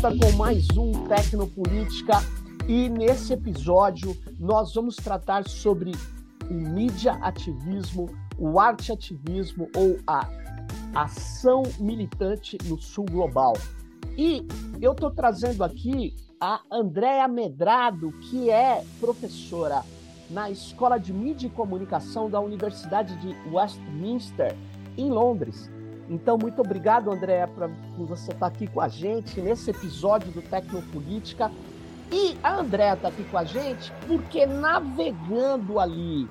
[0.00, 2.14] volta com mais um Tecnopolítica
[2.66, 5.92] e nesse episódio nós vamos tratar sobre
[6.50, 8.08] o mídia ativismo,
[8.38, 10.26] o arte ativismo ou a
[10.94, 13.52] ação militante no sul global.
[14.16, 14.46] E
[14.80, 19.82] eu estou trazendo aqui a Andréa Medrado, que é professora
[20.30, 24.56] na Escola de Mídia e Comunicação da Universidade de Westminster,
[24.96, 25.70] em Londres.
[26.10, 31.52] Então, muito obrigado, André, por você estar aqui com a gente nesse episódio do Tecnopolítica.
[32.10, 36.28] E a Andréa está aqui com a gente porque navegando ali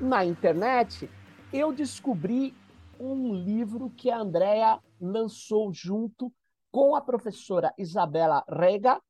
[0.00, 1.08] na internet,
[1.52, 2.52] eu descobri
[2.98, 6.32] um livro que a Andrea lançou junto
[6.72, 9.00] com a professora Isabela Rega,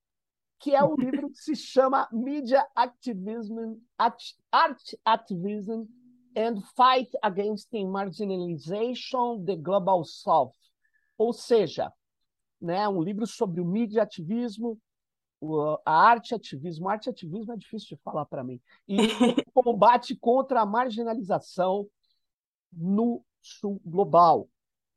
[0.59, 3.79] que é um livro que se chama Media Activism,
[4.53, 5.85] Art Activism
[6.37, 10.55] and Fight Against the Marginalization the Global South.
[11.19, 11.93] Ou seja,
[12.61, 14.79] né, um livro sobre o mídia ativismo,
[15.85, 16.89] a arte ativismo.
[16.89, 18.61] Arte ativismo é difícil de falar para mim.
[18.87, 18.97] E
[19.55, 21.89] combate contra a marginalização
[22.73, 24.49] no sul global.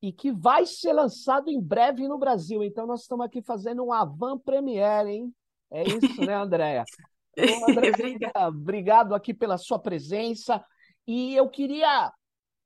[0.02, 2.62] E que vai ser lançado em breve no Brasil.
[2.62, 5.36] Então, nós estamos aqui fazendo um avant premiere, hein?
[5.72, 6.84] É isso, né, Andréia?
[7.36, 10.64] Então, André, obrigado aqui pela sua presença.
[11.08, 12.12] E eu queria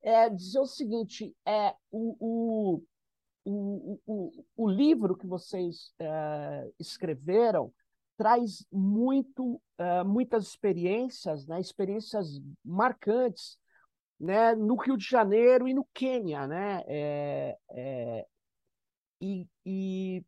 [0.02, 2.82] é, dizer o seguinte: é, o,
[3.44, 7.72] o, o, o, livro que vocês é, escreveram
[8.16, 13.56] traz muito, é, muitas experiências, né, experiências marcantes
[14.18, 16.46] né, no Rio de Janeiro e no Quênia.
[16.46, 18.26] Né, é, é,
[19.20, 20.24] e, e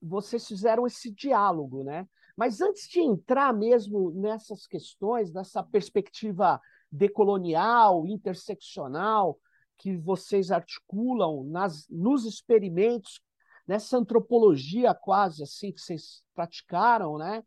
[0.00, 1.84] vocês fizeram esse diálogo.
[1.84, 2.08] Né?
[2.36, 6.60] Mas antes de entrar mesmo nessas questões, nessa perspectiva
[6.94, 9.38] decolonial, interseccional,
[9.76, 13.20] que vocês articulam nas, nos experimentos,
[13.66, 17.42] nessa antropologia quase assim que vocês praticaram, né?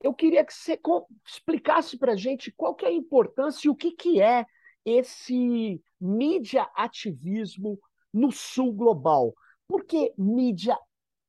[0.00, 0.78] Eu queria que você
[1.26, 4.44] explicasse para a gente qual que é a importância e o que, que é
[4.84, 7.80] esse mídia ativismo
[8.12, 9.34] no sul global.
[9.66, 10.78] Por que mídia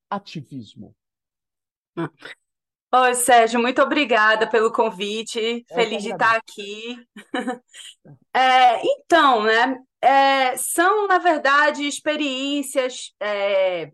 [0.10, 0.94] ativismo?
[2.98, 5.66] Oi, Sérgio, muito obrigada pelo convite.
[5.70, 6.98] Eu Feliz de estar aqui.
[8.34, 9.78] É, então, né?
[10.02, 13.90] É, são, na verdade, experiências é,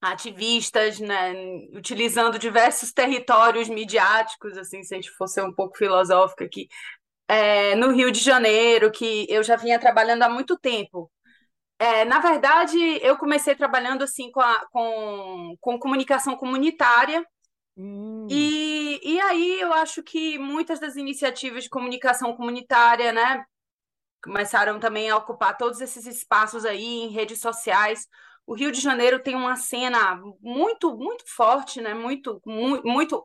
[0.00, 1.32] ativistas, né,
[1.72, 6.68] utilizando diversos territórios midiáticos, assim, se a gente fosse um pouco filosófica aqui,
[7.28, 11.10] é, no Rio de Janeiro, que eu já vinha trabalhando há muito tempo.
[11.78, 17.24] É, na verdade, eu comecei trabalhando assim com, a, com, com comunicação comunitária,
[17.80, 18.26] Hum.
[18.30, 23.44] E, e aí eu acho que muitas das iniciativas de comunicação comunitária, né,
[24.22, 28.06] começaram também a ocupar todos esses espaços aí em redes sociais.
[28.46, 31.94] O Rio de Janeiro tem uma cena muito, muito forte, né?
[31.94, 33.22] Muito, muito, muito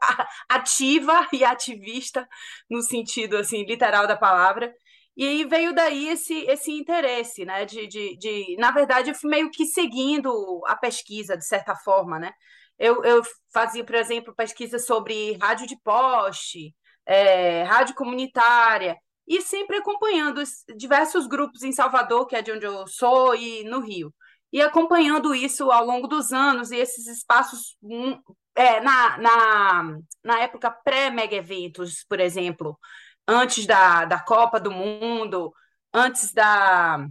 [0.47, 2.27] ativa e ativista
[2.69, 4.73] no sentido assim literal da palavra.
[5.17, 7.65] E aí veio daí esse, esse interesse, né?
[7.65, 12.19] De, de, de, na verdade, eu fui meio que seguindo a pesquisa, de certa forma,
[12.19, 12.31] né?
[12.77, 13.21] Eu, eu
[13.53, 16.75] fazia, por exemplo, pesquisa sobre rádio de poste,
[17.05, 18.97] é, rádio comunitária,
[19.27, 20.41] e sempre acompanhando
[20.75, 24.13] diversos grupos em Salvador, que é de onde eu sou, e no Rio.
[24.51, 28.19] E acompanhando isso ao longo dos anos, e esses espaços hum,
[28.55, 32.79] é, na, na, na época pré-mega eventos, por exemplo,
[33.27, 35.53] antes da, da Copa do Mundo,
[35.93, 37.05] antes da,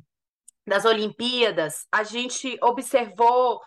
[0.67, 3.61] das Olimpíadas, a gente observou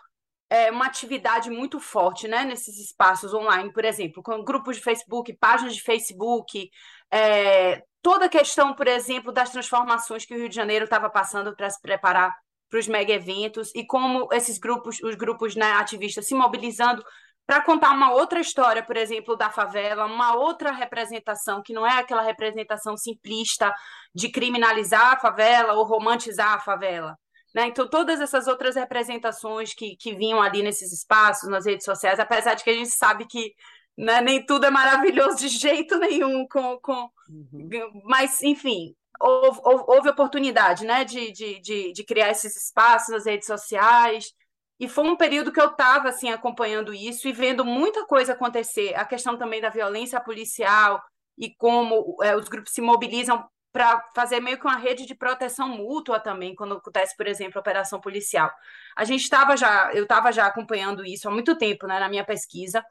[0.50, 5.32] é, uma atividade muito forte né, nesses espaços online, por exemplo, com grupos de Facebook,
[5.34, 6.70] páginas de Facebook,
[7.12, 11.54] é, toda a questão, por exemplo, das transformações que o Rio de Janeiro estava passando
[11.54, 12.34] para se preparar
[12.68, 17.02] para os mega eventos e como esses grupos, os grupos né, ativistas se mobilizando
[17.46, 21.98] para contar uma outra história, por exemplo, da favela, uma outra representação, que não é
[21.98, 23.72] aquela representação simplista
[24.14, 27.16] de criminalizar a favela ou romantizar a favela,
[27.54, 27.66] né?
[27.66, 32.54] Então, todas essas outras representações que, que vinham ali nesses espaços, nas redes sociais, apesar
[32.54, 33.54] de que a gente sabe que
[33.96, 37.10] né, nem tudo é maravilhoso de jeito nenhum, com, com...
[37.28, 38.02] Uhum.
[38.04, 43.46] mas, enfim, houve, houve oportunidade né, de, de, de, de, criar esses espaços nas redes
[43.46, 44.32] sociais.
[44.78, 48.94] E foi um período que eu estava assim, acompanhando isso e vendo muita coisa acontecer.
[48.94, 51.02] A questão também da violência policial
[51.36, 53.44] e como é, os grupos se mobilizam
[53.78, 58.00] para fazer meio que uma rede de proteção mútua também, quando acontece, por exemplo, operação
[58.00, 58.50] policial.
[58.96, 62.24] A gente estava já, eu estava já acompanhando isso há muito tempo, né, na minha
[62.24, 62.84] pesquisa,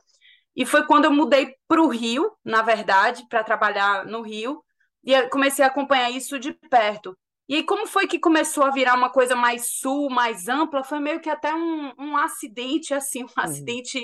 [0.56, 4.64] e foi quando eu mudei para o Rio, na verdade, para trabalhar no Rio,
[5.04, 7.18] e comecei a acompanhar isso de perto.
[7.50, 10.86] E aí, como foi que começou a virar uma coisa mais sul, mais ampla?
[10.86, 13.34] Foi meio que até um, um acidente, assim, um uhum.
[13.44, 14.00] acidente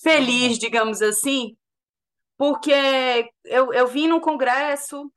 [0.00, 1.56] feliz, digamos assim,
[2.38, 5.10] porque eu, eu vim num congresso,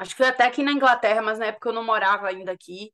[0.00, 2.92] acho que foi até aqui na Inglaterra, mas na época eu não morava ainda aqui,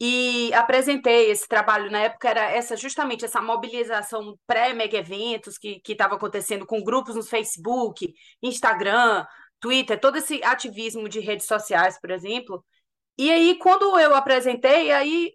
[0.00, 1.90] e apresentei esse trabalho.
[1.90, 7.22] Na época era essa justamente essa mobilização pré-mega eventos que estava acontecendo com grupos no
[7.22, 8.12] Facebook,
[8.42, 9.26] Instagram,
[9.60, 12.64] Twitter, todo esse ativismo de redes sociais, por exemplo.
[13.18, 15.32] E aí, quando eu apresentei, aí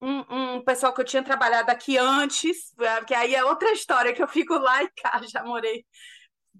[0.00, 2.72] um, um pessoal que eu tinha trabalhado aqui antes,
[3.06, 5.84] que aí é outra história que eu fico lá e cá, já morei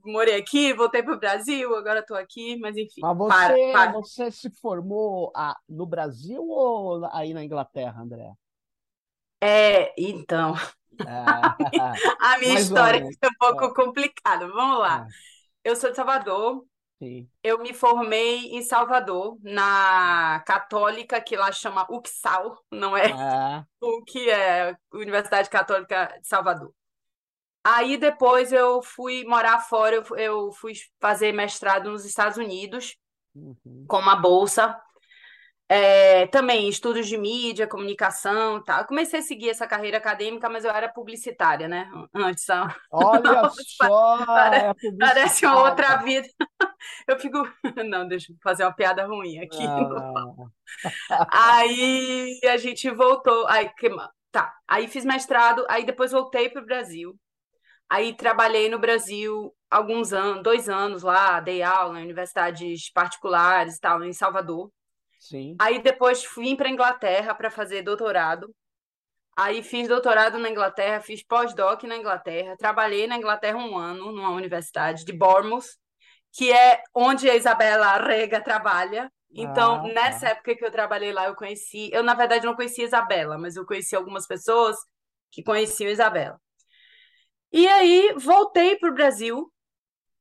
[0.04, 3.00] morei aqui, voltei para o Brasil, agora estou aqui, mas enfim.
[3.00, 3.92] Mas você, para, para.
[3.92, 8.32] você se formou ah, no Brasil ou aí na Inglaterra, André?
[9.40, 10.54] É, então.
[11.00, 11.06] É.
[12.20, 13.74] a minha história é um pouco é.
[13.74, 14.46] complicada.
[14.48, 15.06] Vamos lá.
[15.64, 15.70] É.
[15.70, 16.64] Eu sou de Salvador,
[17.02, 17.26] Sim.
[17.42, 23.64] Eu me formei em Salvador, na católica, que lá chama UXAL, não é?
[23.80, 26.74] O que é Universidade Católica de Salvador.
[27.64, 32.96] Aí depois eu fui morar fora, eu, eu fui fazer mestrado nos Estados Unidos,
[33.34, 33.84] uhum.
[33.86, 34.80] com uma bolsa.
[35.72, 38.60] É, também estudos de mídia, comunicação.
[38.66, 41.88] Eu comecei a seguir essa carreira acadêmica, mas eu era publicitária, né?
[42.12, 42.44] Antes.
[42.90, 43.48] Olha
[43.78, 44.26] só!
[44.26, 46.26] Parece, parece uma outra vida.
[47.06, 47.38] Eu fico.
[47.88, 49.62] Não, deixa eu fazer uma piada ruim aqui.
[51.30, 53.46] Aí a gente voltou.
[53.48, 53.70] Aí,
[54.32, 54.52] tá.
[54.66, 57.14] Aí fiz mestrado, aí depois voltei para o Brasil.
[57.90, 63.80] Aí trabalhei no Brasil alguns anos, dois anos lá, dei aula em universidades particulares e
[63.80, 64.70] tal, em Salvador.
[65.18, 65.56] Sim.
[65.58, 68.54] Aí depois fui para Inglaterra para fazer doutorado.
[69.36, 74.30] Aí fiz doutorado na Inglaterra, fiz pós-doc na Inglaterra, trabalhei na Inglaterra um ano numa
[74.30, 75.66] universidade de Bournemouth,
[76.32, 79.10] que é onde a Isabela Rega trabalha.
[79.32, 80.28] Então, ah, nessa tá.
[80.28, 83.66] época que eu trabalhei lá, eu conheci, eu na verdade não conhecia Isabela, mas eu
[83.66, 84.76] conheci algumas pessoas
[85.30, 86.40] que conheciam Isabela.
[87.52, 89.52] E aí voltei para o Brasil,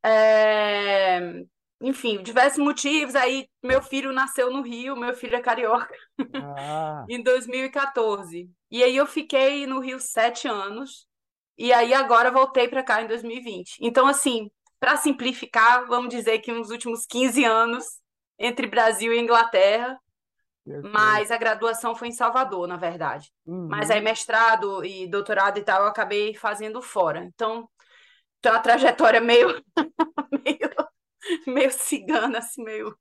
[0.04, 1.44] é
[1.81, 3.16] enfim, diversos motivos.
[3.16, 5.94] Aí meu filho nasceu no Rio, meu filho é carioca,
[6.36, 7.06] ah.
[7.10, 8.50] em 2014.
[8.70, 11.08] E aí eu fiquei no Rio sete anos.
[11.58, 13.80] E aí agora voltei para cá em 2020.
[13.81, 14.50] Então, assim,
[14.80, 17.86] para simplificar, vamos dizer que nos últimos 15 anos,
[18.38, 20.00] entre Brasil e Inglaterra.
[20.92, 23.31] Mas a graduação foi em Salvador, na verdade.
[23.45, 23.68] Uhum.
[23.68, 27.24] Mas aí mestrado e doutorado e tal, eu acabei fazendo fora.
[27.24, 27.68] Então,
[28.42, 29.48] tem uma trajetória meio,
[30.45, 30.69] meio
[31.48, 32.95] meio cigana, assim, meio,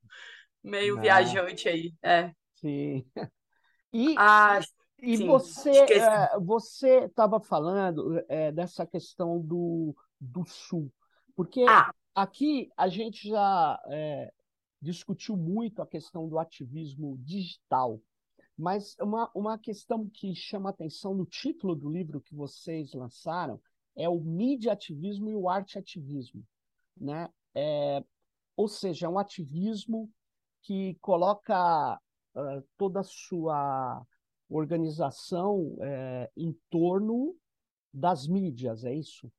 [0.63, 1.95] meio viajante aí.
[2.03, 2.33] É.
[2.55, 3.05] Sim.
[3.93, 4.61] E, ah,
[4.99, 10.93] e sim, você é, você estava falando é, dessa questão do, do Sul,
[11.35, 11.91] porque ah.
[12.15, 14.33] aqui a gente já é,
[14.81, 18.01] discutiu muito a questão do ativismo digital,
[18.57, 23.61] mas uma, uma questão que chama atenção no título do livro que vocês lançaram
[23.97, 26.45] é o mídia ativismo e o arte ativismo.
[26.97, 27.29] Né?
[27.55, 28.05] É,
[28.57, 30.11] ou seja, é um ativismo
[30.63, 32.01] que coloca
[32.35, 34.05] uh, toda a sua
[34.49, 37.37] organização uh, em torno
[37.93, 39.31] das mídias, é isso?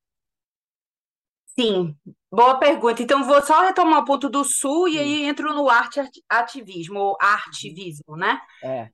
[1.58, 1.96] Sim,
[2.32, 3.02] boa pergunta.
[3.02, 4.96] Então, vou só retomar o ponto do Sul Sim.
[4.96, 8.40] e aí entro no arte ativismo, ou artivismo, né?
[8.64, 8.90] É.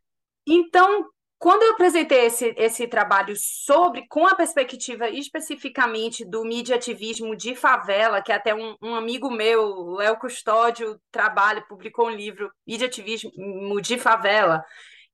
[0.48, 1.08] Então,
[1.38, 8.22] quando eu apresentei esse, esse trabalho sobre, com a perspectiva especificamente do mediativismo de favela,
[8.22, 14.64] que até um, um amigo meu, Léo Custódio, trabalha, publicou um livro, Mediativismo de Favela,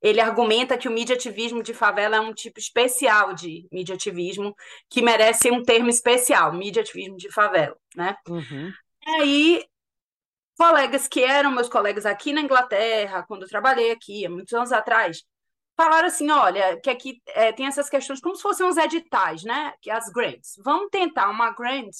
[0.01, 4.55] ele argumenta que o mediativismo de favela é um tipo especial de mediativismo
[4.89, 8.15] que merece um termo especial, mediativismo de favela, né?
[8.27, 8.73] Uhum.
[9.05, 9.65] E aí,
[10.57, 14.71] colegas que eram meus colegas aqui na Inglaterra, quando eu trabalhei aqui, há muitos anos
[14.71, 15.23] atrás,
[15.75, 19.73] falaram assim: olha, que aqui é, tem essas questões como se fossem os editais, né?
[19.81, 20.59] Que as grants.
[20.63, 21.95] Vamos tentar uma grant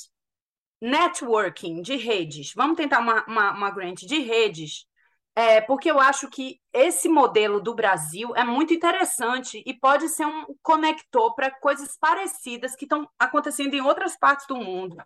[0.82, 2.54] networking de redes.
[2.56, 4.86] Vamos tentar uma, uma, uma grant de redes.
[5.34, 10.26] É, porque eu acho que esse modelo do Brasil é muito interessante e pode ser
[10.26, 14.98] um conector para coisas parecidas que estão acontecendo em outras partes do mundo,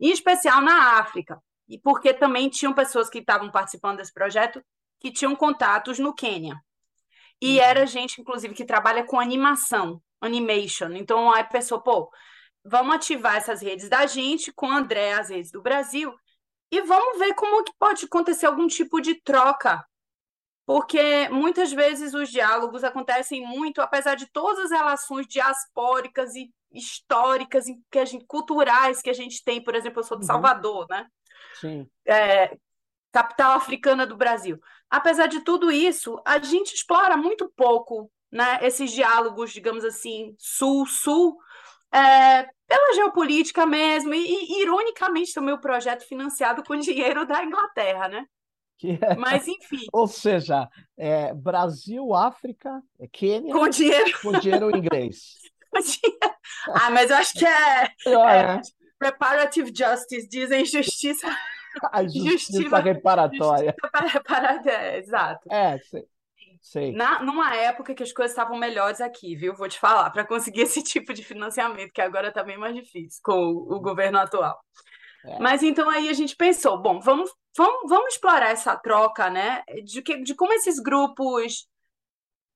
[0.00, 4.64] em especial na África, e porque também tinham pessoas que estavam participando desse projeto
[4.98, 6.58] que tinham contatos no Quênia.
[7.40, 7.64] E uhum.
[7.64, 10.92] era gente, inclusive, que trabalha com animação, animation.
[10.94, 12.10] Então, a pessoa, pô,
[12.64, 16.12] vamos ativar essas redes da gente com o André, as redes do Brasil,
[16.70, 19.84] e vamos ver como que pode acontecer algum tipo de troca.
[20.66, 27.66] Porque muitas vezes os diálogos acontecem muito, apesar de todas as relações diaspóricas e históricas
[27.66, 30.26] e que a gente, culturais que a gente tem, por exemplo, eu sou de uhum.
[30.26, 31.06] Salvador, né?
[31.58, 31.88] Sim.
[32.06, 32.54] É,
[33.10, 34.60] capital africana do Brasil.
[34.90, 41.36] apesar de tudo isso, a gente explora muito pouco né, esses diálogos, digamos assim, sul-sul,
[41.92, 48.08] é, pela geopolítica mesmo, e, e ironicamente, o meu projeto financiado com dinheiro da Inglaterra,
[48.08, 48.24] né?
[48.84, 49.16] É...
[49.16, 49.84] Mas, enfim.
[49.92, 53.52] Ou seja, é, Brasil, África, é Quênia.
[53.52, 54.20] Com dinheiro.
[54.22, 55.34] Com dinheiro inglês.
[56.74, 58.60] ah, mas eu acho que é, é, é.
[58.98, 61.26] Preparative Justice, dizem justiça.
[61.92, 63.74] A justiça, justiça reparatória.
[63.80, 65.52] Justiça reparatória, exato.
[65.52, 66.04] É, sei.
[66.68, 66.92] Sei.
[66.92, 69.54] Na, numa época que as coisas estavam melhores aqui, viu?
[69.54, 73.20] Vou te falar, para conseguir esse tipo de financiamento, que agora está bem mais difícil
[73.24, 74.60] com o, o governo atual.
[75.24, 75.38] É.
[75.38, 79.62] Mas então aí a gente pensou, bom, vamos, vamos, vamos explorar essa troca, né?
[79.82, 81.66] De, que, de como esses grupos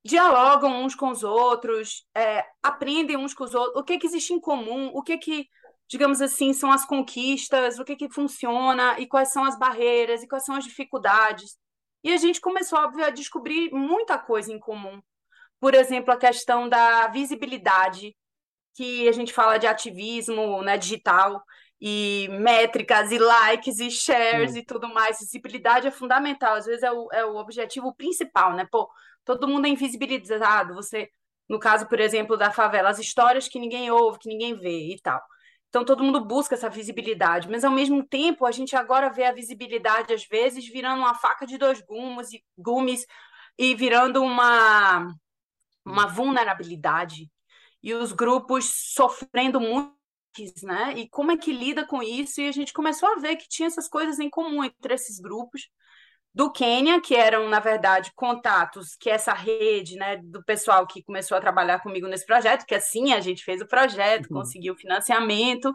[0.04, 4.35] dialogam uns com os outros, é, aprendem uns com os outros, o que, que existe
[4.35, 5.49] em comum, o que que,
[5.88, 10.28] digamos assim, são as conquistas, o que que funciona e quais são as barreiras e
[10.28, 11.57] quais são as dificuldades.
[12.02, 15.00] E a gente começou, óbvio, a descobrir muita coisa em comum.
[15.61, 18.16] Por exemplo, a questão da visibilidade,
[18.75, 21.42] que a gente fala de ativismo né, digital,
[21.85, 24.61] e métricas, e likes, e shares, Sim.
[24.61, 25.18] e tudo mais.
[25.18, 28.64] Visibilidade é fundamental, às vezes é o, é o objetivo principal, né?
[28.71, 28.88] Pô,
[29.25, 31.11] todo mundo é invisibilizado, você,
[31.49, 35.00] no caso, por exemplo, da favela, as histórias que ninguém ouve, que ninguém vê e
[35.02, 35.21] tal.
[35.73, 39.33] Então todo mundo busca essa visibilidade, mas ao mesmo tempo a gente agora vê a
[39.33, 43.07] visibilidade às vezes virando uma faca de dois gumes e gumes
[43.59, 45.09] e virando uma
[45.83, 47.31] uma vulnerabilidade
[47.83, 49.97] e os grupos sofrendo muito,
[50.62, 50.93] né?
[50.95, 52.43] E como é que lida com isso?
[52.43, 55.71] E a gente começou a ver que tinha essas coisas em comum entre esses grupos
[56.35, 61.37] do Quênia, que eram, na verdade, contatos, que essa rede, né, do pessoal que começou
[61.37, 64.39] a trabalhar comigo nesse projeto, que assim a gente fez o projeto, uhum.
[64.39, 65.75] conseguiu financiamento,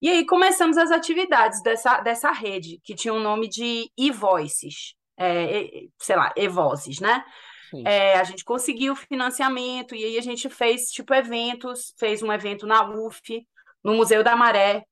[0.00, 4.94] e aí começamos as atividades dessa, dessa rede, que tinha o um nome de e-voices,
[5.18, 5.68] é,
[5.98, 7.24] sei lá, e-vozes, né?
[7.84, 12.66] É, a gente conseguiu financiamento, e aí a gente fez, tipo, eventos, fez um evento
[12.66, 13.46] na UF,
[13.84, 14.84] no Museu da Maré,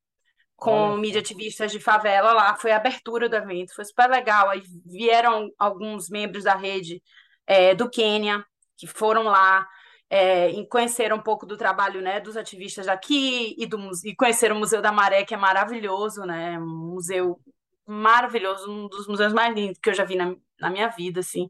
[0.58, 4.50] com mídia ativistas de favela lá, foi a abertura do evento, foi super legal.
[4.50, 7.00] Aí vieram alguns membros da rede
[7.46, 8.44] é, do Quênia,
[8.76, 9.64] que foram lá
[10.10, 14.56] é, e conheceram um pouco do trabalho né, dos ativistas daqui e, do, e conheceram
[14.56, 16.58] o Museu da Maré, que é maravilhoso, né?
[16.58, 17.38] Um museu
[17.86, 21.48] maravilhoso, um dos museus mais lindos que eu já vi na, na minha vida, assim.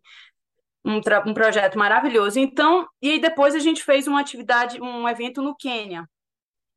[0.85, 2.39] Um, um projeto maravilhoso.
[2.39, 6.07] Então, e aí depois a gente fez uma atividade, um evento no Quênia.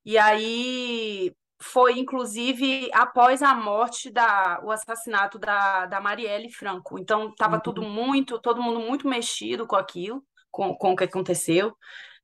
[0.05, 6.99] E aí foi inclusive após a morte da o assassinato da, da Marielle Franco.
[6.99, 7.61] Então estava uhum.
[7.61, 11.75] tudo muito, todo mundo muito mexido com aquilo, com, com o que aconteceu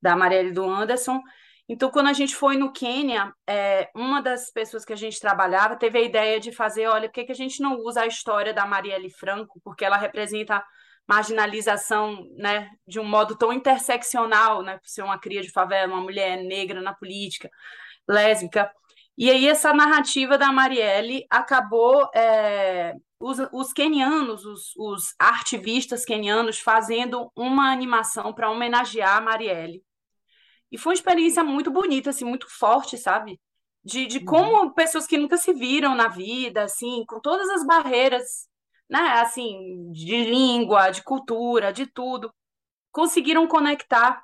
[0.02, 1.20] da Marielle do Anderson.
[1.68, 5.76] Então, quando a gente foi no Quênia, é, uma das pessoas que a gente trabalhava
[5.76, 8.54] teve a ideia de fazer, olha, por que, que a gente não usa a história
[8.54, 10.64] da Marielle Franco, porque ela representa
[11.06, 16.02] marginalização, né, de um modo tão interseccional, né, por ser uma cria de favela, uma
[16.02, 17.50] mulher negra na política,
[18.08, 18.70] lésbica.
[19.18, 26.60] E aí essa narrativa da Marielle acabou é, os, os quenianos, os, os artivistas quenianos
[26.60, 29.82] fazendo uma animação para homenagear a Marielle.
[30.70, 33.40] E foi uma experiência muito bonita, assim, muito forte, sabe?
[33.82, 34.24] De, de uhum.
[34.24, 38.46] como pessoas que nunca se viram na vida, assim, com todas as barreiras,
[38.88, 42.32] né, assim, de língua, de cultura, de tudo,
[42.92, 44.22] conseguiram conectar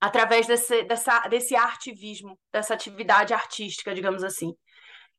[0.00, 4.54] através desse, dessa, desse artivismo, dessa atividade artística, digamos assim.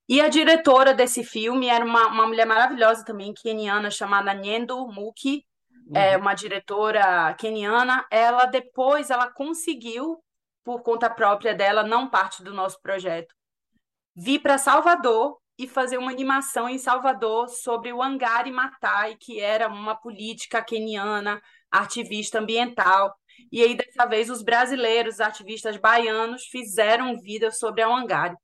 [0.08, 5.44] E a diretora desse filme era uma, uma mulher maravilhosa também, keniana, chamada Nyendo Muki,
[5.94, 6.14] é uhum.
[6.14, 8.06] é uma diretora keniana.
[8.12, 10.24] Ela depois ela conseguiu,
[10.64, 13.34] por conta própria dela, não parte do nosso projeto,
[14.16, 19.68] vir para Salvador e fazer uma animação em Salvador sobre o Angari Matai, que era
[19.68, 21.42] uma política keniana,
[21.72, 23.16] ativista ambiental,
[23.52, 28.36] e aí, dessa vez, os brasileiros, os ativistas baianos, fizeram vida sobre a Wangari.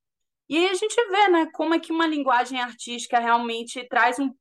[0.49, 4.33] E aí a gente vê né, como é que uma linguagem artística realmente traz um.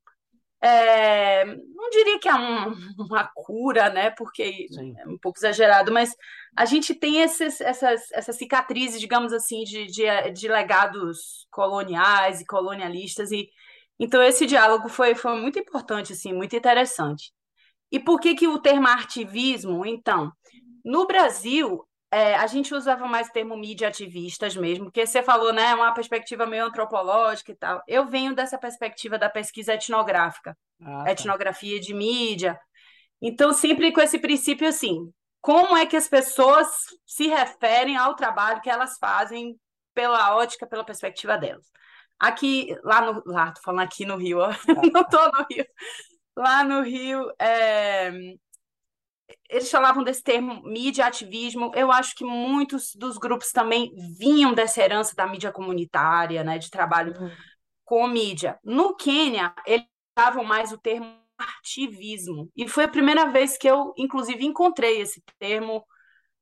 [0.61, 4.11] É, não diria que é um, uma cura, né?
[4.11, 4.93] Porque Sim.
[4.97, 6.15] é um pouco exagerado, mas
[6.55, 12.45] a gente tem esses, essas, essas cicatrizes, digamos assim, de, de, de legados coloniais e
[12.45, 13.31] colonialistas.
[13.31, 13.49] E,
[13.97, 17.31] então, esse diálogo foi, foi muito importante, assim, muito interessante.
[17.91, 20.31] E por que, que o termo ativismo, então?
[20.83, 25.53] No Brasil, é, a gente usava mais o termo mídia ativistas mesmo, porque você falou,
[25.53, 27.81] né, uma perspectiva meio antropológica e tal.
[27.87, 31.11] Eu venho dessa perspectiva da pesquisa etnográfica, ah, tá.
[31.11, 32.59] etnografia de mídia.
[33.21, 36.67] Então, sempre com esse princípio assim, como é que as pessoas
[37.05, 39.57] se referem ao trabalho que elas fazem
[39.93, 41.65] pela ótica, pela perspectiva delas.
[42.19, 43.23] Aqui, lá no.
[43.25, 44.49] Lá, tô falando aqui no Rio, ó.
[44.93, 45.65] não tô no Rio.
[46.35, 48.11] lá no Rio, é,
[49.49, 51.71] eles falavam desse termo mídia ativismo.
[51.75, 56.69] Eu acho que muitos dos grupos também vinham dessa herança da mídia comunitária, né, de
[56.69, 57.31] trabalho uhum.
[57.85, 58.59] com mídia.
[58.63, 59.85] No Quênia, eles
[60.17, 62.49] usavam mais o termo artivismo.
[62.55, 65.85] E foi a primeira vez que eu, inclusive, encontrei esse termo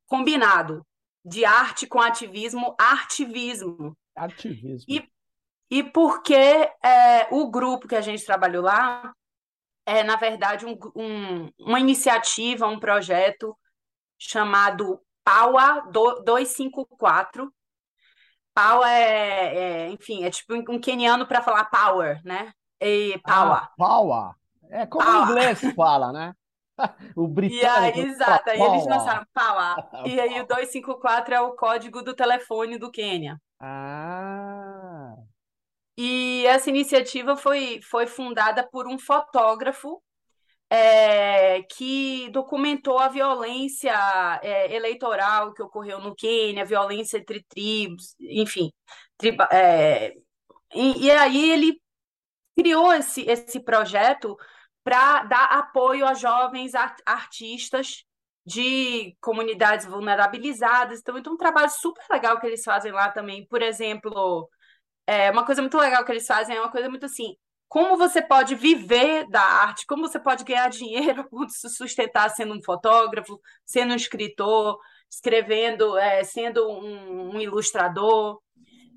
[0.05, 0.85] combinado
[1.23, 3.97] de arte com ativismo, artivismo.
[4.15, 4.85] Artivismo.
[4.87, 5.07] E,
[5.69, 9.13] e porque é, o grupo que a gente trabalhou lá
[9.89, 13.57] é, na verdade, um, um, uma iniciativa, um projeto
[14.19, 17.51] chamado PAUA 254.
[18.53, 22.53] PAUA é, é, enfim, é tipo um queniano para falar power, né?
[22.79, 23.55] E PAUA.
[23.55, 24.35] Ah, PAUA.
[24.69, 26.35] É como o inglês fala, né?
[27.15, 27.65] O britânico.
[27.65, 29.75] E aí, exato, aí eles lançaram PAUA.
[30.05, 33.41] E aí o 254 é o código do telefone do Quênia.
[33.59, 34.88] Ah.
[36.01, 40.01] E essa iniciativa foi, foi fundada por um fotógrafo
[40.69, 43.91] é, que documentou a violência
[44.41, 48.71] é, eleitoral que ocorreu no Quênia, a violência entre tribos, enfim.
[49.51, 50.13] É,
[50.73, 51.81] e, e, aí ele
[52.57, 54.37] criou esse, esse projeto
[54.81, 58.05] para dar apoio a jovens art, artistas
[58.45, 60.99] de comunidades vulnerabilizadas.
[61.01, 63.45] Então, então, um trabalho super legal que eles fazem lá também.
[63.47, 64.49] Por exemplo,
[65.09, 67.35] é, uma coisa muito legal que eles fazem é uma coisa muito assim:
[67.67, 72.53] como você pode viver da arte, como você pode ganhar dinheiro, como se sustentar sendo
[72.53, 74.77] um fotógrafo, sendo um escritor,
[75.09, 78.39] escrevendo, é, sendo um, um, ilustrador.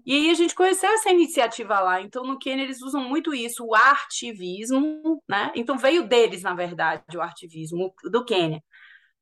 [0.04, 2.02] E aí a gente conheceu essa iniciativa lá.
[2.02, 5.50] Então, no Quênia, eles usam muito isso, o artivismo, né?
[5.54, 8.62] Então, veio deles, na verdade, o artivismo do Quênia.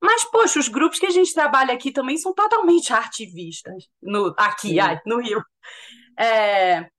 [0.03, 4.81] Mas, poxa, os grupos que a gente trabalha aqui também são totalmente artivistas, no, aqui,
[4.81, 5.45] ai, no Rio.
[6.21, 6.91] É,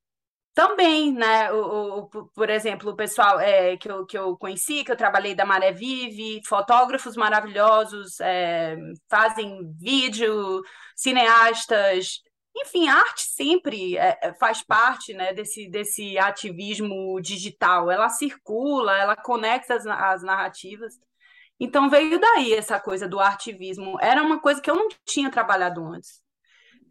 [0.53, 1.51] também, né?
[1.53, 5.35] O, o, por exemplo, o pessoal é, que, eu, que eu conheci, que eu trabalhei
[5.35, 8.77] da Maré Vive, fotógrafos maravilhosos, é,
[9.09, 10.61] fazem vídeo,
[10.95, 12.21] cineastas,
[12.55, 17.89] enfim, arte sempre é, é, faz parte né, desse, desse ativismo digital.
[17.89, 20.93] Ela circula, ela conecta as, as narrativas.
[21.59, 23.97] Então veio daí essa coisa do artivismo.
[24.01, 26.20] Era uma coisa que eu não tinha trabalhado antes.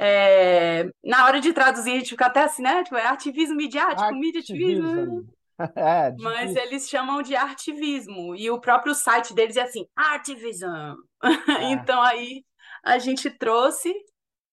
[0.03, 2.83] É, na hora de traduzir, a gente fica até assim, né?
[2.83, 5.29] Tipo, é ativismo midiático, mediativismo.
[5.77, 8.35] É, Mas eles chamam de artivismo.
[8.35, 10.67] E o próprio site deles é assim, artivism.
[11.61, 11.73] É.
[11.73, 12.43] então aí
[12.83, 13.93] a gente trouxe.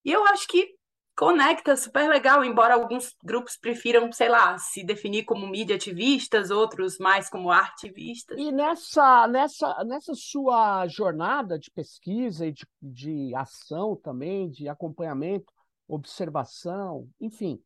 [0.03, 0.76] E eu acho que
[1.17, 6.99] conecta super legal, embora alguns grupos prefiram, sei lá, se definir como mídia ativistas, outros
[6.99, 8.37] mais como artivistas.
[8.37, 15.51] E nessa, nessa, nessa sua jornada de pesquisa e de, de ação também, de acompanhamento,
[15.87, 17.59] observação, enfim,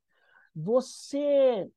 [0.55, 1.69] você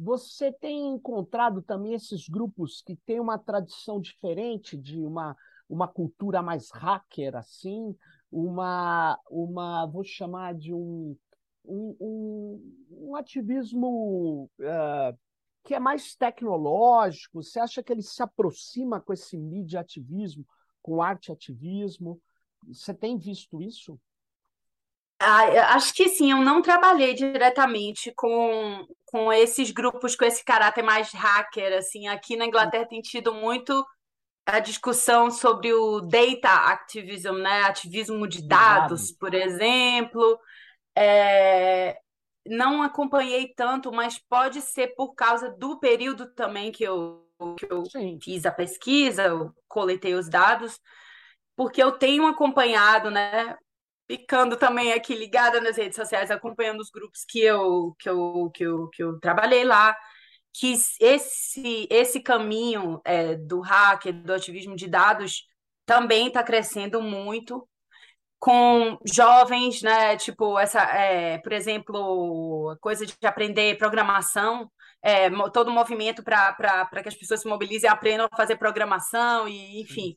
[0.00, 5.36] você tem encontrado também esses grupos que têm uma tradição diferente de uma,
[5.68, 7.96] uma cultura mais hacker, assim,
[8.30, 11.16] uma, uma vou chamar de um,
[11.64, 15.18] um, um, um ativismo uh,
[15.64, 17.42] que é mais tecnológico?
[17.42, 20.46] Você acha que ele se aproxima com esse mídia ativismo,
[20.82, 22.20] com arte ativismo?
[22.66, 23.98] Você tem visto isso?
[25.20, 30.82] Ah, acho que sim, eu não trabalhei diretamente com, com esses grupos com esse caráter
[30.82, 33.84] mais hacker, assim, aqui na Inglaterra tem tido muito
[34.48, 37.64] a discussão sobre o data activism, né?
[37.64, 40.40] Ativismo de dados, por exemplo.
[40.96, 41.98] É...
[42.46, 47.82] Não acompanhei tanto, mas pode ser por causa do período também que eu, que eu
[48.22, 50.80] fiz a pesquisa, eu coletei os dados,
[51.54, 53.54] porque eu tenho acompanhado, né?
[54.10, 58.64] Ficando também aqui ligada nas redes sociais, acompanhando os grupos que eu, que eu, que
[58.64, 59.94] eu, que eu trabalhei lá
[60.58, 65.44] que esse, esse caminho é, do hacker, do ativismo de dados,
[65.86, 67.68] também está crescendo muito
[68.40, 70.16] com jovens, né?
[70.16, 77.08] Tipo, essa, é, por exemplo, coisa de aprender programação, é, todo o movimento para que
[77.08, 80.16] as pessoas se mobilizem e aprendam a fazer programação e, enfim,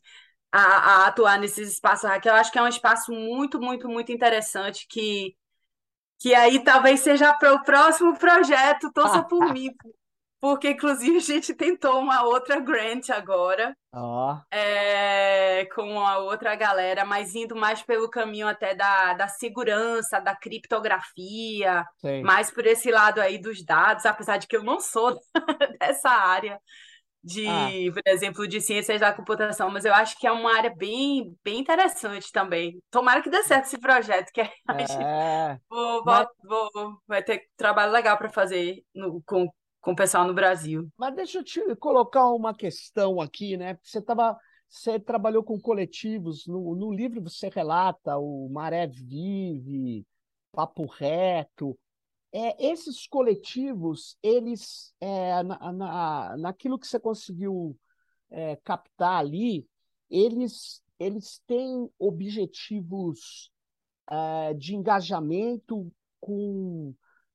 [0.51, 2.31] a, a, atuar nesses espaços hacker.
[2.31, 5.35] Eu acho que é um espaço muito, muito, muito interessante que
[6.21, 9.73] que aí talvez seja para o próximo projeto, torça por mim,
[10.41, 14.35] porque inclusive a gente tentou uma outra grant agora, oh.
[14.49, 20.35] é, com a outra galera, mas indo mais pelo caminho até da, da segurança, da
[20.35, 22.23] criptografia, Sim.
[22.23, 25.15] mais por esse lado aí dos dados, apesar de que eu não sou
[25.79, 26.59] dessa área
[27.23, 27.93] de, ah.
[27.93, 31.59] por exemplo, de ciências da computação, mas eu acho que é uma área bem, bem
[31.59, 32.81] interessante também.
[32.89, 34.49] Tomara que dê certo esse projeto, que é.
[35.69, 36.27] vou, vou, mas...
[36.43, 39.47] vou, vai ter trabalho legal para fazer no, com
[39.81, 40.87] com o pessoal no Brasil.
[40.95, 43.77] Mas deixa eu te colocar uma questão aqui, né?
[43.81, 44.37] Você tava,
[44.69, 50.05] você trabalhou com coletivos, no, no livro você relata o Maré Vive,
[50.51, 51.77] Papo Reto.
[52.31, 57.77] É, esses coletivos, eles, é, na, na, naquilo que você conseguiu
[58.29, 59.67] é, captar ali,
[60.09, 63.51] eles, eles têm objetivos
[64.09, 65.91] é, de engajamento
[66.21, 66.93] com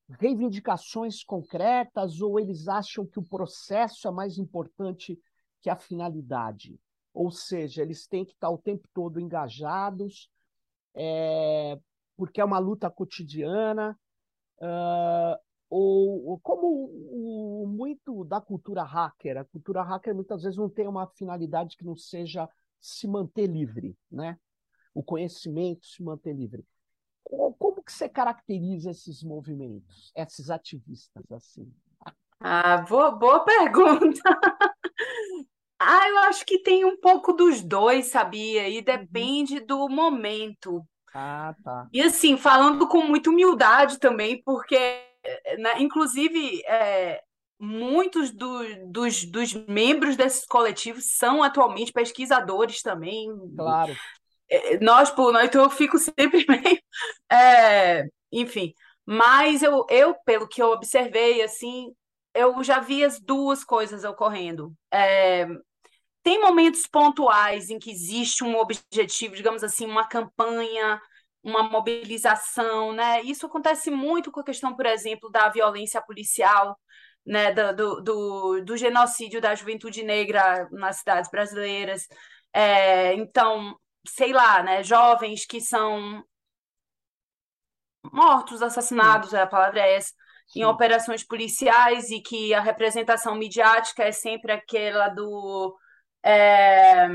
[0.09, 5.19] reivindicações concretas ou eles acham que o processo é mais importante
[5.61, 6.79] que a finalidade?
[7.12, 10.31] Ou seja, eles têm que estar o tempo todo engajados,
[10.95, 11.79] é,
[12.16, 13.99] porque é uma luta cotidiana,
[14.59, 15.38] uh,
[15.69, 19.38] ou, como o, o, muito da cultura hacker.
[19.38, 22.49] A cultura hacker muitas vezes não tem uma finalidade que não seja
[22.81, 24.38] se manter livre, né?
[24.95, 26.64] O conhecimento se manter livre.
[27.59, 31.72] Como que você caracteriza esses movimentos, esses ativistas assim?
[32.40, 34.20] Ah, boa, boa pergunta.
[35.79, 38.66] Ah, eu acho que tem um pouco dos dois, sabia?
[38.66, 38.85] E uhum.
[38.85, 40.83] depende do momento.
[41.12, 41.87] Ah, tá.
[41.92, 44.79] E assim, falando com muita humildade também, porque,
[45.59, 47.22] né, inclusive, é,
[47.59, 53.29] muitos do, dos, dos membros desses coletivos são atualmente pesquisadores também.
[53.55, 53.94] Claro.
[54.50, 56.80] É, nós, por nós, então eu fico sempre meio.
[57.30, 58.72] É, enfim,
[59.04, 61.92] mas eu, eu, pelo que eu observei, assim,
[62.35, 64.72] eu já vi as duas coisas ocorrendo.
[64.92, 65.46] É,
[66.22, 71.00] tem momentos pontuais em que existe um objetivo, digamos assim, uma campanha,
[71.42, 73.22] uma mobilização, né?
[73.22, 76.76] Isso acontece muito com a questão, por exemplo, da violência policial,
[77.24, 77.52] né?
[77.52, 82.06] Do, do, do genocídio da juventude negra nas cidades brasileiras.
[82.52, 83.76] É, então,
[84.11, 84.83] sei lá, né?
[84.83, 86.25] Jovens que são
[88.12, 90.12] mortos, assassinados, a palavra é essa,
[90.49, 90.61] Sim.
[90.61, 95.77] em operações policiais e que a representação midiática é sempre aquela do
[96.23, 97.09] é,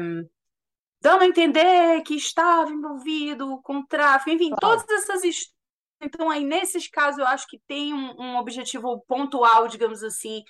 [1.01, 4.77] dando a entender que estava envolvido com tráfico, enfim, claro.
[4.77, 5.61] todas essas histórias.
[6.03, 10.43] Então, aí, nesses casos, eu acho que tem um, um, objetivo pontual, digamos assim,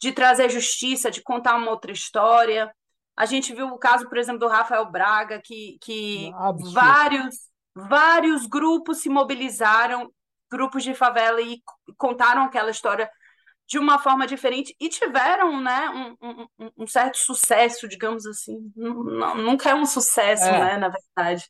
[0.00, 2.72] de trazer justiça, de contar uma outra história.
[3.16, 6.30] A gente viu o caso, por exemplo, do Rafael Braga, que, que
[6.72, 7.36] vários,
[7.74, 10.10] vários grupos se mobilizaram,
[10.50, 11.60] grupos de favela, e
[11.96, 13.10] contaram aquela história
[13.68, 18.70] de uma forma diferente e tiveram né, um, um, um certo sucesso, digamos assim.
[18.76, 20.60] nunca é um sucesso, é.
[20.60, 21.48] né, na verdade.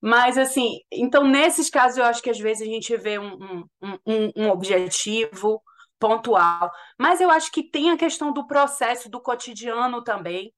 [0.00, 4.32] Mas, assim, então, nesses casos, eu acho que às vezes a gente vê um, um,
[4.34, 5.62] um objetivo
[5.98, 6.72] pontual.
[6.98, 10.52] Mas eu acho que tem a questão do processo, do cotidiano também,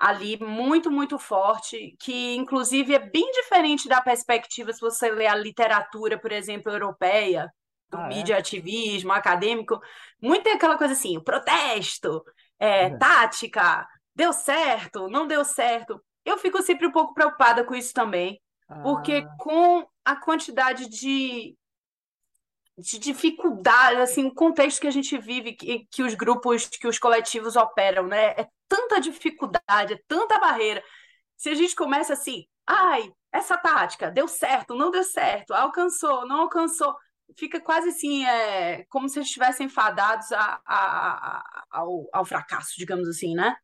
[0.00, 5.34] ali, muito, muito forte, que, inclusive, é bem diferente da perspectiva se você ler a
[5.34, 7.52] literatura, por exemplo, europeia,
[7.90, 8.38] do ah, mídia é?
[8.38, 9.78] ativismo acadêmico,
[10.22, 12.24] muito tem aquela coisa assim, protesto,
[12.58, 12.96] é, é.
[12.96, 16.02] tática, deu certo, não deu certo.
[16.24, 18.80] Eu fico sempre um pouco preocupada com isso também, ah.
[18.80, 21.54] porque com a quantidade de,
[22.80, 26.98] de dificuldade, assim, o contexto que a gente vive, que, que os grupos, que os
[26.98, 28.34] coletivos operam, né?
[28.36, 30.82] É tanta dificuldade, é tanta barreira.
[31.36, 36.42] Se a gente começa assim, ai, essa tática deu certo, não deu certo, alcançou, não
[36.42, 36.94] alcançou
[37.38, 42.74] fica quase assim, é, como se eles estivessem fadados a, a, a, ao, ao, fracasso,
[42.76, 43.56] digamos assim, né?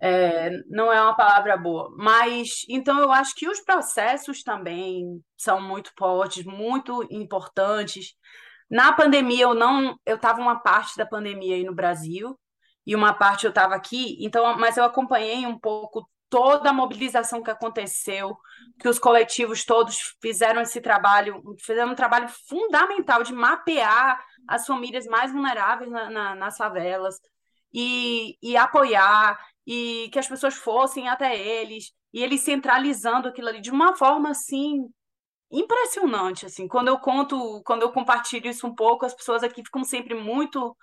[0.00, 1.92] É, não é uma palavra boa.
[1.96, 8.14] Mas, então, eu acho que os processos também são muito fortes, muito importantes.
[8.70, 9.98] Na pandemia, eu não.
[10.06, 12.38] Eu estava uma parte da pandemia aí no Brasil,
[12.86, 17.42] e uma parte eu estava aqui, então, mas eu acompanhei um pouco toda a mobilização
[17.42, 18.36] que aconteceu,
[18.78, 25.06] que os coletivos todos fizeram esse trabalho, fizeram um trabalho fundamental de mapear as famílias
[25.06, 27.16] mais vulneráveis na, na, nas favelas
[27.74, 33.60] e, e apoiar, e que as pessoas fossem até eles, e eles centralizando aquilo ali
[33.60, 34.88] de uma forma assim
[35.50, 39.84] impressionante assim quando eu conto quando eu compartilho isso um pouco as pessoas aqui ficam
[39.84, 40.76] sempre muito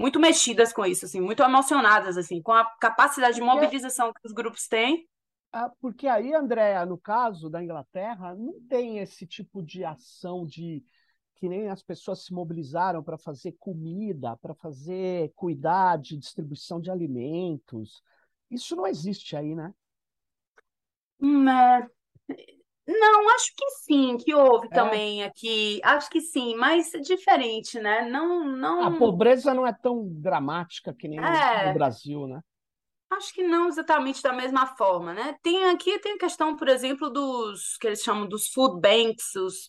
[0.00, 4.32] muito mexidas com isso, assim, muito emocionadas, assim, com a capacidade de mobilização que os
[4.32, 5.06] grupos têm.
[5.52, 10.82] Ah, porque aí, Andréa, no caso da Inglaterra, não tem esse tipo de ação de
[11.36, 16.90] que nem as pessoas se mobilizaram para fazer comida, para fazer cuidar de distribuição de
[16.90, 18.02] alimentos.
[18.50, 19.74] Isso não existe aí, né?
[21.20, 21.86] Hum, é,
[22.98, 24.74] não, acho que sim, que houve É.
[24.74, 25.80] também aqui.
[25.84, 28.08] Acho que sim, mas diferente, né?
[28.08, 32.40] Não, A pobreza não é tão dramática que nem no é, Brasil, né?
[33.10, 35.36] acho que não exatamente da mesma forma, né?
[35.42, 39.68] Tem aqui tem a questão, por exemplo, dos que eles chamam dos food banks, os,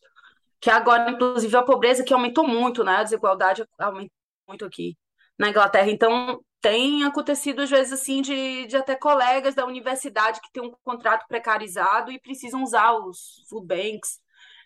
[0.59, 2.97] que agora, inclusive, a pobreza que aumentou muito, né?
[2.97, 4.11] A desigualdade aumentou
[4.47, 4.95] muito aqui
[5.37, 5.89] na Inglaterra.
[5.89, 10.73] Então, tem acontecido, às vezes, assim, de, de até colegas da universidade que têm um
[10.83, 14.19] contrato precarizado e precisam usar os food banks.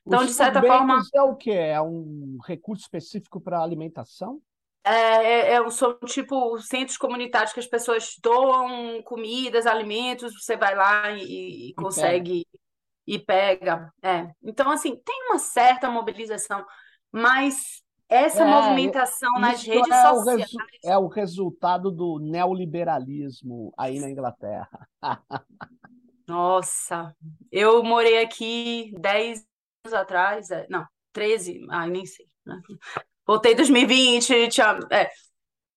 [0.05, 1.01] Então, os de certa forma.
[1.13, 1.51] É o quê?
[1.51, 4.41] É um recurso específico para alimentação?
[4.83, 10.75] É, é, é, são tipo centros comunitários que as pessoas doam comidas, alimentos, você vai
[10.75, 12.45] lá e, e consegue
[13.07, 13.55] e pega.
[13.57, 13.93] e pega.
[14.03, 14.31] É.
[14.43, 16.63] Então, assim, tem uma certa mobilização,
[17.11, 20.53] mas essa é, movimentação nas redes é sociais.
[20.53, 24.87] O é o resultado do neoliberalismo aí na Inglaterra.
[26.27, 27.15] Nossa,
[27.51, 29.45] eu morei aqui 10
[29.85, 32.27] anos atrás, é, não, 13, ai, nem sei.
[32.45, 32.59] Né?
[33.25, 35.09] Voltei em 2020, tinha, é,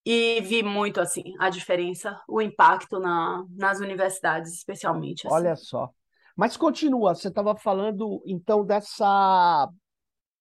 [0.04, 5.26] e vi muito assim a diferença, o impacto na, nas universidades, especialmente.
[5.26, 5.34] Assim.
[5.34, 5.90] Olha só.
[6.34, 9.68] Mas continua, você estava falando então dessa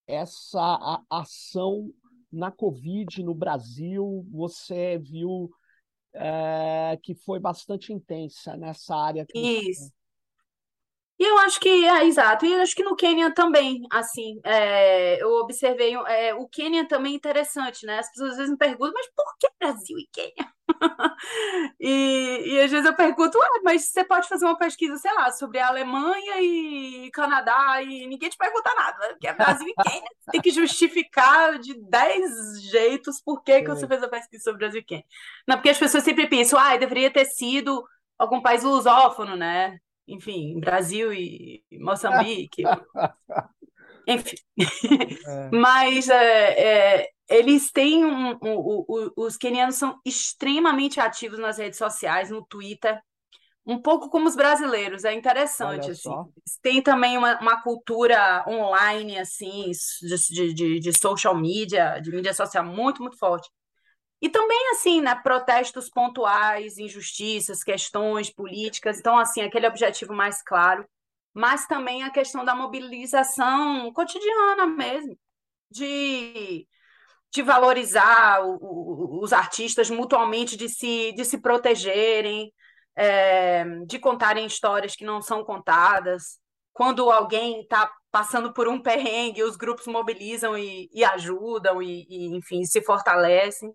[0.08, 1.91] essa ação
[2.32, 5.50] na Covid no Brasil, você viu
[6.13, 9.26] é, que foi bastante intensa nessa área.
[9.34, 9.91] Isso.
[11.19, 15.21] E eu acho que é exato, e eu acho que no Quênia também, assim, é,
[15.21, 17.97] eu observei, é, o Quênia também é interessante, né?
[17.97, 20.53] As pessoas às vezes me perguntam, mas por que Brasil e Quênia?
[21.80, 25.32] e, e às vezes eu pergunto, ah, mas você pode fazer uma pesquisa, sei lá,
[25.32, 29.08] sobre a Alemanha e Canadá e ninguém te pergunta nada, né?
[29.10, 30.10] porque é Brasil e Quênia.
[30.19, 34.60] Você tem que justificar de 10 jeitos por que, que você fez a pesquisa sobre
[34.60, 35.06] Brasil e Quênia.
[35.47, 37.84] Não, porque as pessoas sempre pensam, ah, deveria ter sido
[38.19, 39.80] algum país lusófono, né?
[40.08, 42.63] Enfim, Brasil e Moçambique.
[44.08, 44.38] enfim.
[44.58, 45.50] É.
[45.52, 51.78] Mas é, é, eles têm um, um, um, os quenianos são extremamente ativos nas redes
[51.78, 53.00] sociais, no Twitter,
[53.65, 55.91] um pouco como os brasileiros, é interessante.
[55.91, 56.10] Assim.
[56.62, 59.70] Tem também uma, uma cultura online, assim,
[60.32, 63.50] de, de, de social media, de mídia social muito, muito forte.
[64.21, 68.99] E também, assim, né, protestos pontuais, injustiças, questões políticas.
[68.99, 70.86] Então, assim, aquele objetivo mais claro.
[71.34, 75.15] Mas também a questão da mobilização cotidiana mesmo,
[75.69, 76.67] de,
[77.32, 82.51] de valorizar o, o, os artistas mutuamente, de se, de se protegerem,
[82.95, 86.39] é, de contarem histórias que não são contadas.
[86.73, 92.36] Quando alguém está passando por um perrengue, os grupos mobilizam e, e ajudam, e, e,
[92.36, 93.71] enfim, se fortalecem.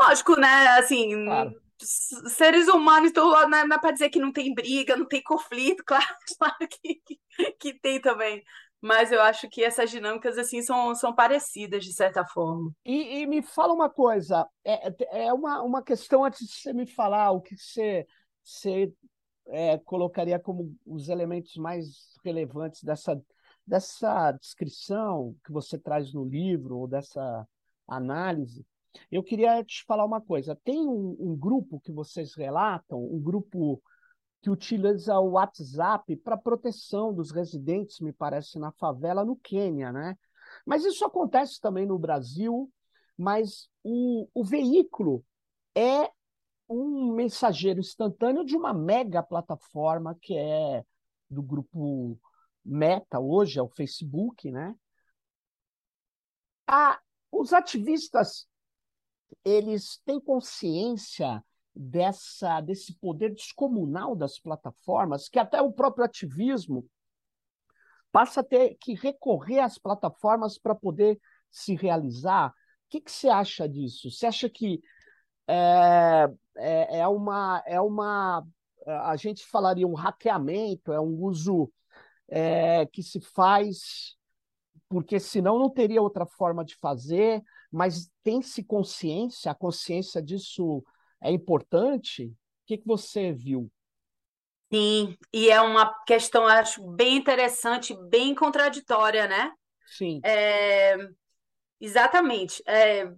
[0.00, 0.68] Lógico, né?
[0.78, 1.54] Assim, claro.
[1.78, 5.82] seres humanos, então, não é, é para dizer que não tem briga, não tem conflito,
[5.86, 6.06] claro,
[6.38, 7.18] claro que, que,
[7.58, 8.42] que, tem também.
[8.80, 12.70] Mas eu acho que essas dinâmicas assim são, são parecidas, de certa forma.
[12.84, 16.86] E, e me fala uma coisa, é, é uma, uma questão antes de você me
[16.86, 18.06] falar o que você,
[18.40, 18.92] você
[19.48, 23.20] é, colocaria como os elementos mais relevantes dessa,
[23.66, 27.46] dessa descrição que você traz no livro, ou dessa
[27.86, 28.64] análise.
[29.10, 30.56] Eu queria te falar uma coisa.
[30.64, 33.82] Tem um, um grupo que vocês relatam, um grupo
[34.40, 40.16] que utiliza o WhatsApp para proteção dos residentes, me parece, na favela no Quênia, né?
[40.64, 42.70] Mas isso acontece também no Brasil,
[43.16, 45.24] mas o, o veículo
[45.74, 46.10] é
[46.68, 50.84] um mensageiro instantâneo de uma mega plataforma que é
[51.28, 52.18] do grupo
[52.64, 54.74] Meta hoje, é o Facebook, né?
[56.66, 57.00] Ah,
[57.32, 58.46] os ativistas
[59.44, 61.42] eles têm consciência
[61.74, 66.88] dessa desse poder descomunal das plataformas, que até o próprio ativismo
[68.10, 72.50] passa a ter que recorrer às plataformas para poder se realizar.
[72.50, 72.54] O
[72.88, 74.10] que, que você acha disso?
[74.10, 74.80] Você acha que
[75.46, 78.46] é, é, é, uma é uma
[78.86, 81.70] a gente falaria um hackeamento, é um uso
[82.28, 84.16] é, que se faz
[84.88, 90.82] porque senão não teria outra forma de fazer mas tem-se consciência, a consciência disso
[91.22, 92.26] é importante?
[92.26, 92.34] O
[92.66, 93.70] que, que você viu?
[94.72, 99.52] Sim, e é uma questão, acho, bem interessante, bem contraditória, né?
[99.86, 100.20] Sim.
[100.22, 100.96] É,
[101.80, 102.62] exatamente.
[102.66, 103.10] É,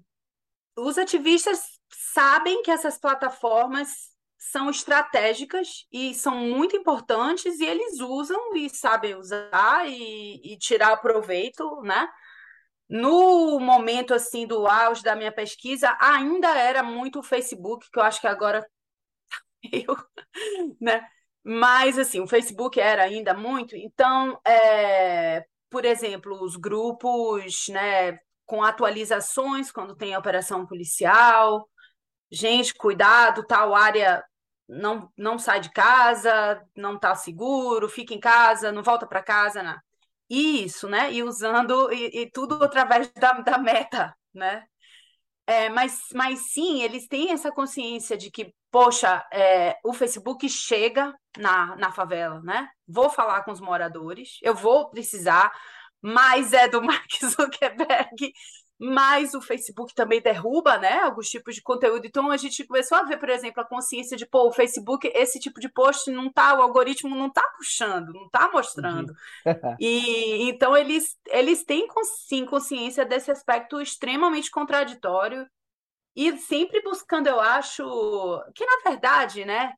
[0.76, 8.56] os ativistas sabem que essas plataformas são estratégicas e são muito importantes e eles usam
[8.56, 12.08] e sabem usar e, e tirar proveito, né?
[12.88, 18.02] No momento assim do auge da minha pesquisa, ainda era muito o Facebook, que eu
[18.02, 18.66] acho que agora
[19.70, 19.94] eu,
[20.80, 21.06] né?
[21.44, 23.76] Mas assim, o Facebook era ainda muito.
[23.76, 31.68] Então, é, por exemplo, os grupos, né, com atualizações quando tem operação policial,
[32.32, 34.24] gente, cuidado, tal área
[34.70, 39.62] não não sai de casa, não está seguro, fica em casa, não volta para casa,
[39.62, 39.78] né?
[40.28, 41.12] Isso, né?
[41.12, 44.64] E usando e, e tudo através da, da meta, né?
[45.46, 51.12] É, mas, mas sim, eles têm essa consciência de que, poxa, é, o Facebook chega
[51.36, 52.68] na, na favela, né?
[52.86, 55.52] Vou falar com os moradores, eu vou precisar,
[56.00, 58.32] mas é do Mark Zuckerberg,
[58.82, 62.06] mas o Facebook também derruba, né, alguns tipos de conteúdo.
[62.06, 65.38] Então a gente começou a ver, por exemplo, a consciência de, pô, o Facebook, esse
[65.38, 69.12] tipo de post não tá, o algoritmo não tá puxando, não tá mostrando.
[69.78, 71.86] e então eles eles têm
[72.26, 75.46] sim consciência desse aspecto extremamente contraditório
[76.16, 77.82] e sempre buscando, eu acho,
[78.54, 79.74] que na verdade, né,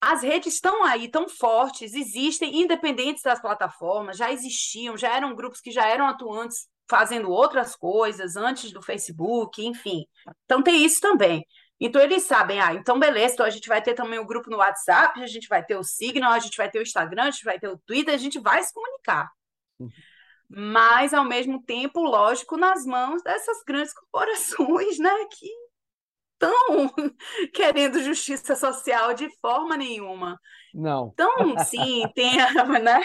[0.00, 5.60] as redes estão aí, tão fortes, existem, independentes das plataformas, já existiam, já eram grupos
[5.62, 10.06] que já eram atuantes fazendo outras coisas antes do Facebook, enfim.
[10.44, 11.44] Então tem isso também.
[11.80, 14.56] Então eles sabem, ah, então beleza, então a gente vai ter também o grupo no
[14.56, 17.44] WhatsApp, a gente vai ter o Signal, a gente vai ter o Instagram, a gente
[17.44, 19.30] vai ter o Twitter, a gente vai se comunicar.
[19.78, 19.88] Uhum.
[20.48, 25.48] Mas, ao mesmo tempo, lógico, nas mãos dessas grandes corporações, né, que
[26.32, 26.90] estão
[27.52, 30.40] querendo justiça social de forma nenhuma.
[30.72, 31.10] Não.
[31.12, 33.00] Então, sim, tem a, né?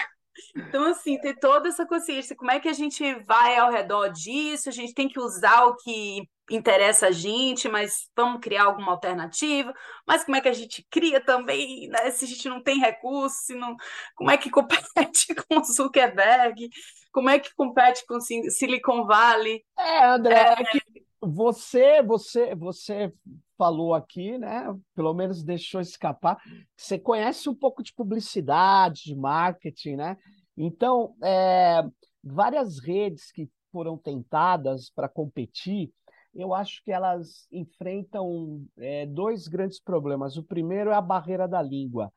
[0.56, 4.68] Então, assim, ter toda essa consciência, como é que a gente vai ao redor disso?
[4.68, 9.72] A gente tem que usar o que interessa a gente, mas vamos criar alguma alternativa.
[10.06, 12.10] Mas como é que a gente cria também, né?
[12.10, 13.76] Se a gente não tem recursos, se não...
[14.14, 16.68] como é que compete com o Zuckerberg?
[17.12, 19.64] Como é que compete com Silicon Valley?
[19.78, 23.12] É, André, é, é você, você, você
[23.56, 24.66] falou aqui, né?
[24.94, 26.38] Pelo menos deixou escapar.
[26.76, 30.16] Você conhece um pouco de publicidade, de marketing, né?
[30.56, 31.82] Então, é,
[32.22, 35.92] várias redes que foram tentadas para competir,
[36.34, 40.36] eu acho que elas enfrentam é, dois grandes problemas.
[40.36, 42.12] O primeiro é a barreira da língua,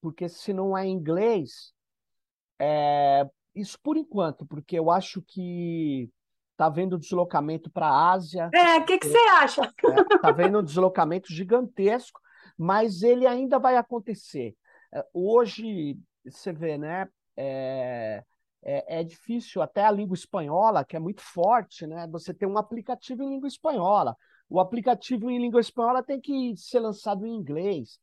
[0.00, 1.72] porque se não é inglês,
[2.58, 6.10] é, isso por enquanto, porque eu acho que
[6.62, 8.48] Está vendo deslocamento para a Ásia.
[8.54, 9.62] É, o que, que você acha?
[10.14, 12.20] Está é, vendo um deslocamento gigantesco,
[12.56, 14.54] mas ele ainda vai acontecer.
[14.94, 17.08] É, hoje, você vê, né?
[17.36, 18.22] É,
[18.62, 22.06] é, é, difícil, até a língua espanhola, que é muito forte, né?
[22.12, 24.16] Você tem um aplicativo em língua espanhola.
[24.48, 27.98] O aplicativo em língua espanhola tem que ser lançado em inglês,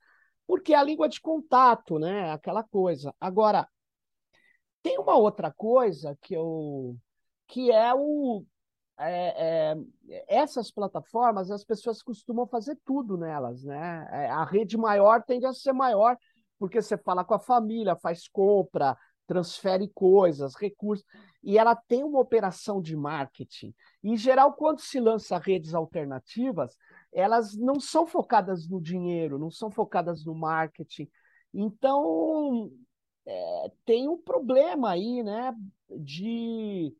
[0.45, 2.29] porque é a língua de contato, né?
[2.33, 3.15] Aquela coisa.
[3.21, 3.65] Agora,
[4.83, 6.97] tem uma outra coisa que eu
[7.49, 8.45] que é o.
[9.01, 14.07] É, é, essas plataformas, as pessoas costumam fazer tudo nelas, né?
[14.11, 16.17] É, a rede maior tende a ser maior,
[16.57, 21.05] porque você fala com a família, faz compra, transfere coisas, recursos,
[21.41, 23.73] e ela tem uma operação de marketing.
[24.03, 26.75] Em geral, quando se lança redes alternativas,
[27.11, 31.09] elas não são focadas no dinheiro, não são focadas no marketing.
[31.53, 32.69] Então,
[33.25, 35.55] é, tem um problema aí, né,
[35.89, 36.93] de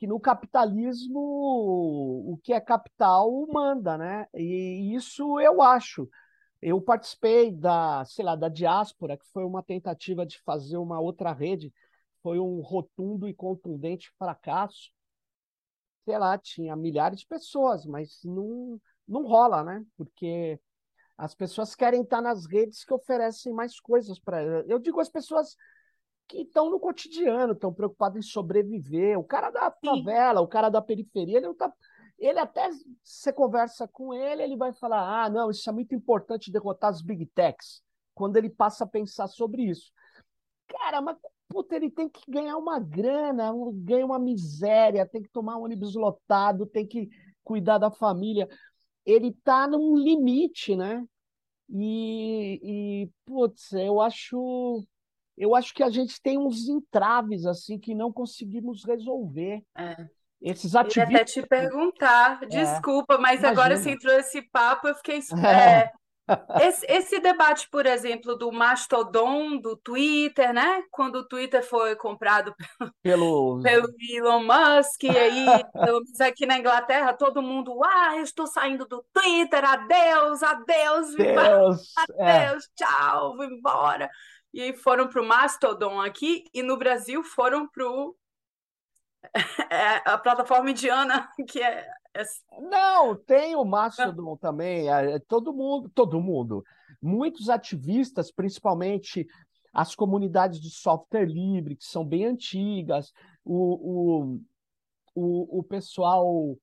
[0.00, 4.26] que no capitalismo o que é capital manda, né?
[4.34, 6.08] E isso eu acho.
[6.62, 11.32] Eu participei da, sei lá, da diáspora, que foi uma tentativa de fazer uma outra
[11.32, 11.72] rede,
[12.22, 14.90] foi um rotundo e contundente fracasso.
[16.06, 19.84] Sei lá, tinha milhares de pessoas, mas não, não rola, né?
[19.98, 20.58] Porque
[21.18, 24.42] as pessoas querem estar nas redes que oferecem mais coisas para.
[24.66, 25.56] Eu digo as pessoas
[26.30, 29.18] que estão no cotidiano, estão preocupados em sobreviver.
[29.18, 30.44] O cara da favela, Sim.
[30.44, 31.72] o cara da periferia, ele não tá.
[32.18, 32.70] Ele até
[33.02, 37.02] você conversa com ele, ele vai falar: ah, não, isso é muito importante derrotar as
[37.02, 37.82] big techs.
[38.14, 39.90] Quando ele passa a pensar sobre isso.
[40.68, 41.16] Cara, mas
[41.48, 45.96] puta, ele tem que ganhar uma grana, ganha uma miséria, tem que tomar um ônibus
[45.96, 47.08] lotado, tem que
[47.42, 48.48] cuidar da família.
[49.04, 51.04] Ele tá num limite, né?
[51.68, 54.86] E, e putz, eu acho
[55.40, 59.62] eu acho que a gente tem uns entraves assim que não conseguimos resolver.
[59.74, 59.96] É.
[60.42, 61.10] Esses ativistas.
[61.10, 62.46] Eu até te perguntar, é.
[62.46, 63.50] desculpa, mas Imagina.
[63.50, 65.20] agora você entrou esse papo, eu fiquei.
[65.42, 65.90] É.
[66.60, 70.84] Esse, esse, debate, por exemplo, do Mastodon, do Twitter, né?
[70.88, 72.54] Quando o Twitter foi comprado
[73.02, 78.22] pelo, pelo Elon Musk, e aí, pelo menos aqui na Inglaterra, todo mundo, ah, eu
[78.22, 82.76] estou saindo do Twitter, adeus, adeus, Deus, adeus, é.
[82.76, 84.08] tchau, vou embora
[84.52, 87.84] e foram para o Mastodon aqui, e no Brasil foram para
[89.70, 92.22] é, a plataforma indiana, que é, é...
[92.60, 96.64] Não, tem o Mastodon também, é, é, todo mundo, todo mundo.
[97.00, 99.26] Muitos ativistas, principalmente
[99.72, 103.12] as comunidades de software livre, que são bem antigas,
[103.44, 104.40] o, o,
[105.14, 106.56] o, o pessoal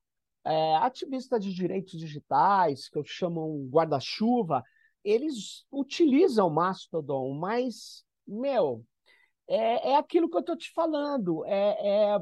[0.46, 4.64] é, ativista de direitos digitais, que eu chamo guarda-chuva,
[5.10, 8.84] eles utilizam Mastodon, mas, meu,
[9.48, 11.46] é, é aquilo que eu estou te falando.
[11.46, 12.20] É, é,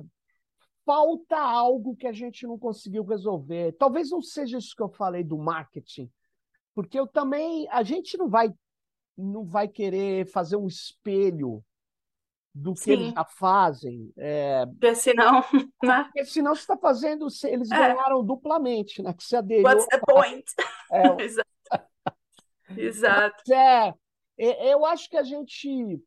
[0.86, 3.74] falta algo que a gente não conseguiu resolver.
[3.74, 6.10] Talvez não seja isso que eu falei do marketing,
[6.74, 8.54] porque eu também a gente não vai
[9.18, 11.64] não vai querer fazer um espelho
[12.54, 12.92] do que Sim.
[12.92, 14.14] eles já fazem.
[14.18, 14.66] É...
[14.66, 15.44] Porque senão.
[15.84, 16.04] Né?
[16.06, 17.28] Porque senão você está fazendo.
[17.44, 17.78] Eles é.
[17.78, 19.14] ganharam duplamente, né?
[19.14, 19.64] Que você aderiu.
[19.64, 20.46] What's the point?
[20.92, 21.02] É...
[22.78, 23.42] Exato.
[23.46, 23.96] Exato.
[24.38, 26.02] É, eu acho que a gente.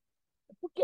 [0.61, 0.83] Porque,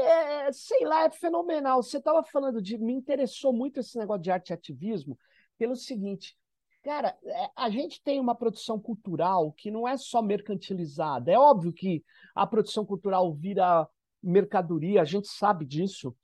[0.52, 1.82] sei lá, é fenomenal.
[1.82, 2.78] Você estava falando de.
[2.78, 5.18] Me interessou muito esse negócio de arte e ativismo,
[5.58, 6.36] pelo seguinte.
[6.82, 11.32] Cara, é, a gente tem uma produção cultural que não é só mercantilizada.
[11.32, 12.04] É óbvio que
[12.34, 13.88] a produção cultural vira
[14.22, 16.14] mercadoria, a gente sabe disso.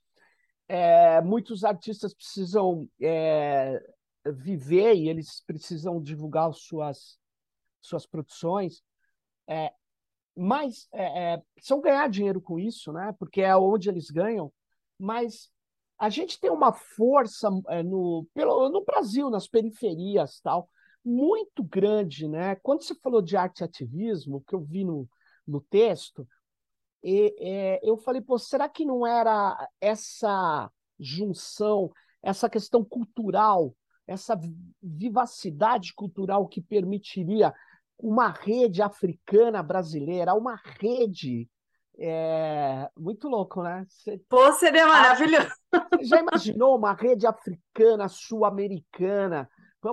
[0.68, 3.82] É, muitos artistas precisam é,
[4.26, 7.18] viver e eles precisam divulgar suas,
[7.80, 8.82] suas produções,
[9.48, 9.72] é,
[10.36, 13.14] mas é, é, precisam ganhar dinheiro com isso, né?
[13.18, 14.52] porque é onde eles ganham.
[14.98, 15.50] Mas
[15.98, 20.68] a gente tem uma força é, no, pelo, no Brasil, nas periferias, tal,
[21.04, 22.28] muito grande.
[22.28, 22.56] Né?
[22.56, 25.08] Quando você falou de arte e ativismo, que eu vi no,
[25.46, 26.26] no texto,
[27.02, 31.90] e, é, eu falei, pô, será que não era essa junção,
[32.22, 33.74] essa questão cultural,
[34.06, 34.38] essa
[34.82, 37.54] vivacidade cultural que permitiria
[38.02, 41.48] uma rede africana brasileira, uma rede
[41.98, 43.84] é, muito louco, né?
[43.88, 45.50] Você, Pô, seria maravilhoso.
[45.92, 49.48] Você já imaginou uma rede africana, sul-americana,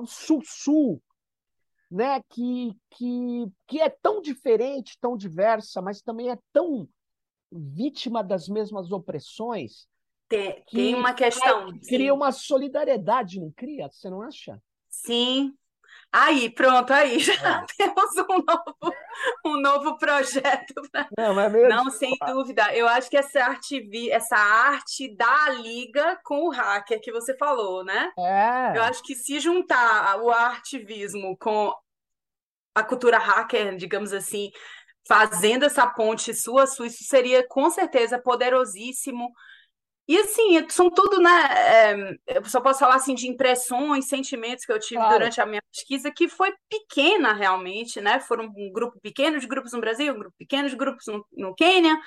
[0.05, 1.01] sul-sul,
[1.91, 2.21] né?
[2.29, 6.87] Que, que, que é tão diferente, tão diversa, mas também é tão
[7.51, 9.87] vítima das mesmas opressões.
[10.29, 11.77] Tem, que tem uma questão.
[11.79, 12.11] Cria sim.
[12.11, 13.89] uma solidariedade, não cria?
[13.89, 14.61] Você não acha?
[14.89, 15.53] Sim.
[16.11, 17.65] Aí, pronto, aí já é.
[17.77, 18.95] temos um novo,
[19.45, 20.73] um novo projeto.
[20.91, 21.07] Pra...
[21.17, 21.69] Não, mas mesmo...
[21.69, 22.73] não, sem dúvida.
[22.73, 27.83] Eu acho que essa arte, essa arte da liga com o hacker que você falou,
[27.83, 28.11] né?
[28.17, 28.77] É.
[28.77, 31.73] Eu acho que se juntar o artivismo com
[32.73, 34.51] a cultura hacker, digamos assim,
[35.07, 39.31] fazendo essa ponte sua sua, isso seria com certeza poderosíssimo.
[40.07, 41.29] E assim, são tudo, né?
[41.51, 45.17] É, eu só posso falar assim de impressões, sentimentos que eu tive claro.
[45.17, 48.19] durante a minha pesquisa, que foi pequena realmente, né?
[48.21, 51.53] Foram um grupo pequeno de grupos no Brasil, um grupo pequeno de grupos no, no
[51.53, 51.99] Quênia,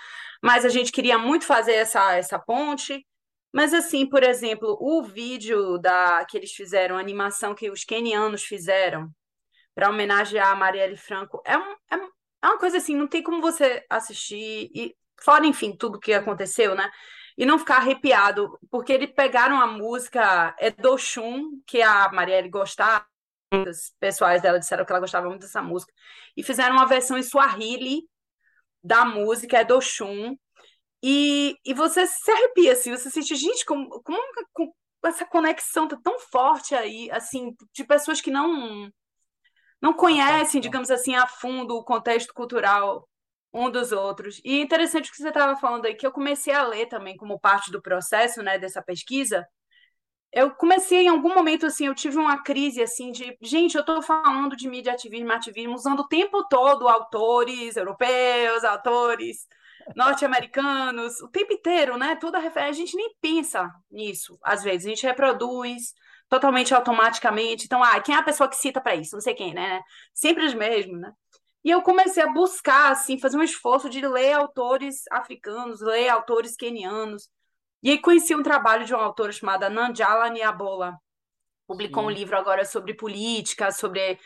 [0.42, 3.06] mas a gente queria muito fazer essa, essa ponte.
[3.52, 8.44] Mas assim, por exemplo, o vídeo da que eles fizeram, a animação que os quenianos
[8.44, 9.10] fizeram
[9.74, 11.96] para homenagear a Marielle Franco, é, um, é,
[12.42, 16.74] é uma coisa assim, não tem como você assistir e fora, enfim, tudo que aconteceu,
[16.74, 16.90] né?
[17.40, 23.06] E não ficar arrepiado, porque eles pegaram a música Edoshun, que a Marielle gostava,
[23.50, 25.90] muitos pessoais dela disseram que ela gostava muito dessa música,
[26.36, 28.02] e fizeram uma versão em Swahili
[28.84, 30.36] da música Edoshun,
[31.02, 34.22] e, e você se arrepia, assim, você sente, gente, como, como,
[34.52, 34.74] como
[35.06, 38.92] essa conexão tá tão forte aí, assim, de pessoas que não
[39.80, 43.08] não conhecem, digamos assim, a fundo o contexto cultural
[43.52, 44.40] um dos outros.
[44.44, 47.40] E interessante o que você estava falando aí, que eu comecei a ler também como
[47.40, 49.46] parte do processo, né, dessa pesquisa.
[50.32, 54.00] Eu comecei em algum momento assim, eu tive uma crise assim de, gente, eu estou
[54.00, 59.48] falando de mídia ativismo, ativismo, usando o tempo todo autores europeus, autores
[59.96, 62.16] norte-americanos, o tempo inteiro, né?
[62.16, 65.94] Toda a gente nem pensa nisso, às vezes, a gente reproduz,
[66.28, 67.64] totalmente automaticamente.
[67.64, 69.16] Então, ah, quem é a pessoa que cita para isso?
[69.16, 69.80] Não sei quem, né?
[70.14, 71.12] Sempre os mesmos, né?
[71.62, 76.56] E eu comecei a buscar, assim, fazer um esforço de ler autores africanos, ler autores
[76.56, 77.28] quenianos.
[77.82, 80.96] E aí conheci um trabalho de uma autora chamada Nanjala Niabola.
[81.66, 82.08] Publicou Sim.
[82.08, 84.18] um livro agora sobre política, sobre.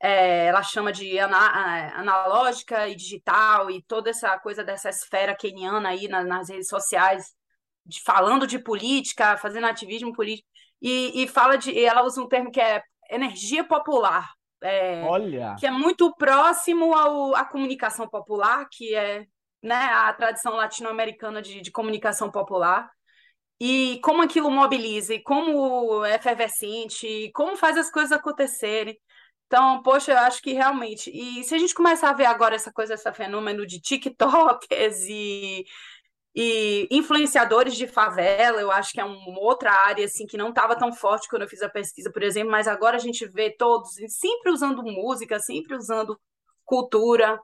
[0.00, 5.34] É, ela chama de ana, é, analógica e digital, e toda essa coisa dessa esfera
[5.34, 7.24] queniana aí nas, nas redes sociais,
[7.86, 10.48] de, falando de política, fazendo ativismo político
[10.80, 11.78] e, e fala de.
[11.78, 14.28] Ela usa um termo que é energia popular.
[14.62, 15.56] É, Olha!
[15.58, 19.26] Que é muito próximo ao, à comunicação popular, que é
[19.62, 22.90] né, a tradição latino-americana de, de comunicação popular
[23.60, 28.98] e como aquilo mobiliza, e como é efervescente, e como faz as coisas acontecerem.
[29.46, 31.10] Então, poxa, eu acho que realmente.
[31.14, 35.64] E se a gente começar a ver agora essa coisa, esse fenômeno de TikTokers e
[36.34, 40.74] e influenciadores de favela, eu acho que é uma outra área assim que não estava
[40.76, 43.90] tão forte quando eu fiz a pesquisa, por exemplo, mas agora a gente vê todos
[44.08, 46.18] sempre usando música, sempre usando
[46.64, 47.38] cultura.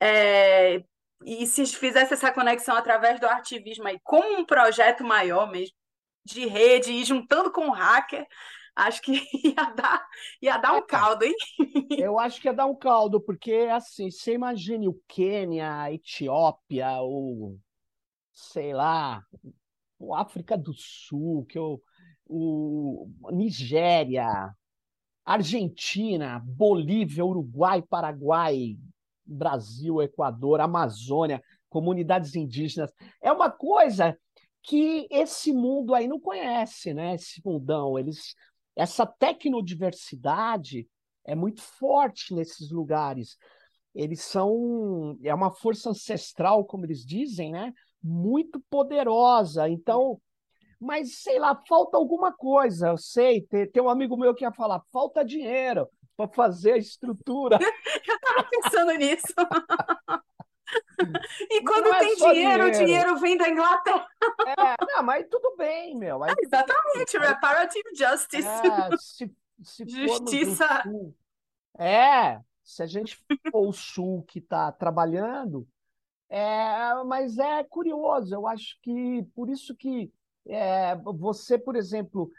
[0.00, 0.82] É,
[1.24, 5.76] e se fizesse essa conexão através do ativismo aí, como um projeto maior mesmo,
[6.24, 8.26] de rede, e juntando com o hacker,
[8.74, 9.12] acho que
[9.44, 10.06] ia dar,
[10.40, 11.34] ia dar um caldo, hein?
[11.98, 16.88] Eu acho que ia dar um caldo, porque assim, você imagine o Quênia, a Etiópia,
[17.02, 17.58] o
[18.32, 19.22] sei lá,
[20.14, 21.80] África do Sul, que eu,
[22.26, 24.54] o Nigéria,
[25.24, 28.76] Argentina, Bolívia, Uruguai, Paraguai,
[29.24, 32.92] Brasil, Equador, Amazônia, comunidades indígenas.
[33.20, 34.16] É uma coisa
[34.62, 37.14] que esse mundo aí não conhece, né?
[37.14, 37.98] Esse mundão.
[37.98, 38.34] Eles,
[38.76, 40.88] essa tecnodiversidade
[41.24, 43.36] é muito forte nesses lugares.
[43.94, 47.72] Eles são é uma força ancestral, como eles dizem, né?
[48.02, 49.68] Muito poderosa.
[49.68, 50.20] Então,
[50.80, 52.88] mas sei lá, falta alguma coisa.
[52.88, 56.78] Eu sei, tem, tem um amigo meu que ia falar, falta dinheiro para fazer a
[56.78, 57.58] estrutura.
[58.06, 59.34] eu estava pensando nisso.
[61.50, 64.06] E quando é tem dinheiro, dinheiro, o dinheiro vem da Inglaterra.
[64.46, 66.22] É, não, mas tudo bem, meu.
[66.22, 68.46] Aí, exatamente, reparative justice.
[68.46, 69.30] É, se,
[69.62, 70.82] se Justiça.
[71.78, 73.16] é, se a gente
[73.50, 75.66] for o Sul que está trabalhando,
[76.34, 80.10] é, mas é curioso, eu acho que por isso que
[80.46, 82.30] é, você, por exemplo,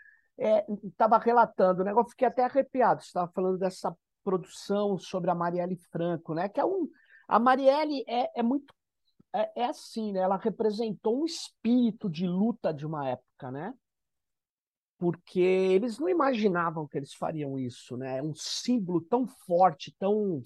[0.84, 1.92] estava é, relatando, né?
[1.92, 6.50] Eu fiquei até arrepiado, você estava falando dessa produção sobre a Marielle Franco, né?
[6.50, 6.90] Que é um,
[7.28, 8.74] a Marielle é, é muito
[9.32, 10.22] é, é, assim, né?
[10.22, 13.76] Ela representou um espírito de luta de uma época, né?
[14.98, 18.24] Porque eles não imaginavam que eles fariam isso, né?
[18.24, 20.42] Um símbolo tão forte, tão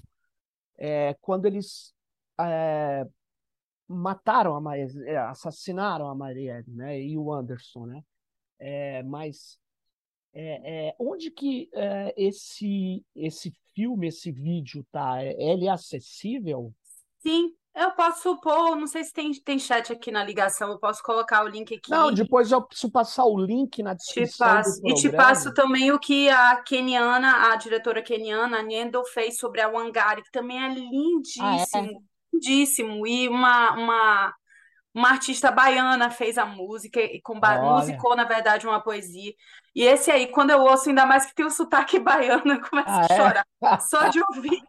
[0.78, 1.96] é, quando eles
[2.42, 3.08] é,
[3.88, 7.02] mataram a Marielle, é, assassinaram a Marielle, né?
[7.02, 8.04] E o Anderson, né?
[8.60, 9.60] É, mas
[10.34, 15.24] é, é, onde que é, esse esse filme, esse vídeo tá?
[15.24, 16.74] É, ele é acessível?
[17.20, 21.04] Sim, eu posso pôr, não sei se tem, tem chat aqui na ligação, eu posso
[21.04, 21.92] colocar o link aqui.
[21.92, 24.48] Não, depois eu preciso passar o link na descrição.
[24.48, 24.82] Te passo.
[24.84, 29.62] E te passo também o que a keniana, a diretora keniana, a Nendo, fez sobre
[29.62, 32.17] a Wangari, que também é lindíssimo, ah, é?
[32.38, 33.06] Lindíssimo.
[33.06, 34.34] E uma, uma
[34.98, 39.32] uma artista baiana fez a música, e com musicou, na verdade, uma poesia.
[39.76, 42.90] E esse aí, quando eu ouço, ainda mais que tem o sotaque baiano, eu começo
[42.90, 43.16] ah, a é?
[43.16, 43.46] chorar.
[43.64, 43.78] É?
[43.80, 44.60] Só de ouvir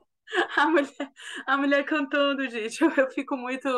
[0.54, 1.10] a mulher,
[1.46, 2.82] a mulher cantando, gente.
[2.82, 3.68] Eu, eu fico muito.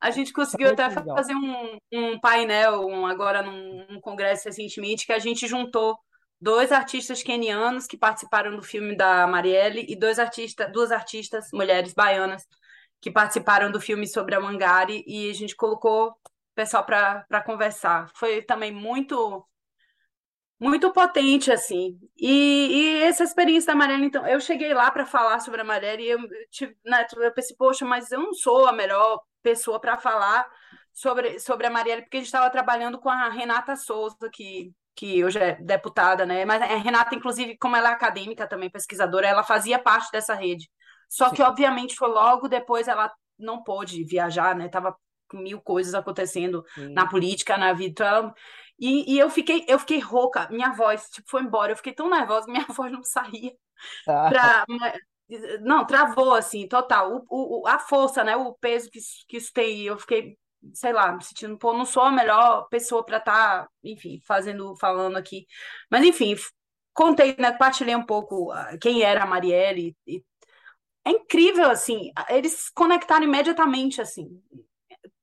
[0.00, 1.16] A gente conseguiu até legal.
[1.16, 5.96] fazer um, um painel um, agora num, num congresso recentemente que a gente juntou
[6.40, 11.94] dois artistas kenianos que participaram do filme da Marielle e dois artistas, duas artistas mulheres
[11.94, 12.44] baianas
[13.04, 16.14] que participaram do filme sobre a Mangari e a gente colocou o
[16.54, 18.10] pessoal para conversar.
[18.14, 19.46] Foi também muito
[20.58, 21.98] muito potente assim.
[22.16, 26.02] E, e, essa experiência da Marielle, então, eu cheguei lá para falar sobre a Marielle
[26.02, 26.18] e eu,
[26.50, 30.46] tive, né, eu pensei, poxa, mas eu não sou a melhor pessoa para falar
[30.90, 35.22] sobre, sobre a Marielle, porque a gente estava trabalhando com a Renata Souza, que, que
[35.22, 36.46] hoje é deputada, né?
[36.46, 40.70] Mas a Renata, inclusive, como ela é acadêmica também, pesquisadora, ela fazia parte dessa rede.
[41.14, 41.36] Só Sim.
[41.36, 44.68] que, obviamente, foi logo depois ela não pôde viajar, né?
[44.68, 44.96] Tava
[45.28, 46.92] com mil coisas acontecendo Sim.
[46.92, 47.92] na política, na vida.
[47.92, 48.34] Então
[48.76, 51.70] e, e, eu fiquei, eu fiquei rouca, minha voz tipo, foi embora.
[51.70, 53.52] Eu fiquei tão nervosa, minha voz não saía.
[54.08, 54.28] Ah.
[54.28, 54.64] Pra...
[55.60, 57.24] Não, travou, assim, total.
[57.30, 58.34] O, o, a força, né?
[58.36, 58.98] O peso que,
[59.28, 59.82] que isso tem.
[59.82, 60.36] Eu fiquei,
[60.72, 64.74] sei lá, me sentindo, pô, não sou a melhor pessoa para estar, tá, enfim, fazendo,
[64.76, 65.46] falando aqui.
[65.88, 66.34] Mas, enfim,
[66.92, 67.52] contei, né?
[67.52, 70.22] Partilhei um pouco ah, quem era a Marielle e
[71.04, 74.40] é incrível, assim, eles conectaram imediatamente, assim,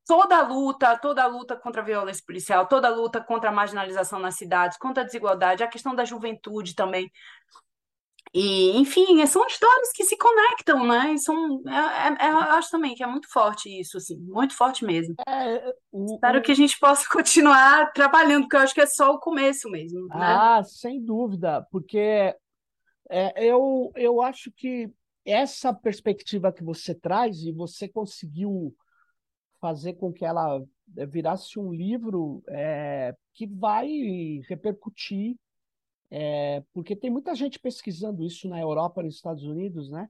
[0.06, 3.54] toda a luta, toda a luta contra a violência policial, toda a luta contra a
[3.54, 7.10] marginalização nas cidades, contra a desigualdade, a questão da juventude também.
[8.34, 11.14] E, enfim, são histórias que se conectam, né?
[11.14, 14.86] E são, é, é, eu acho também que é muito forte isso, assim, muito forte
[14.86, 15.16] mesmo.
[15.28, 16.42] É, o, Espero o...
[16.42, 20.08] que a gente possa continuar trabalhando, porque eu acho que é só o começo mesmo.
[20.08, 20.16] Né?
[20.16, 22.34] Ah, sem dúvida, porque
[23.10, 24.90] é, eu, eu acho que
[25.26, 28.76] essa perspectiva que você traz e você conseguiu
[29.60, 30.62] fazer com que ela
[30.98, 33.88] eh, virasse um livro é, que vai
[34.50, 35.36] repercutir,
[36.10, 40.10] é, porque tem muita gente pesquisando isso na Europa, nos Estados Unidos, né?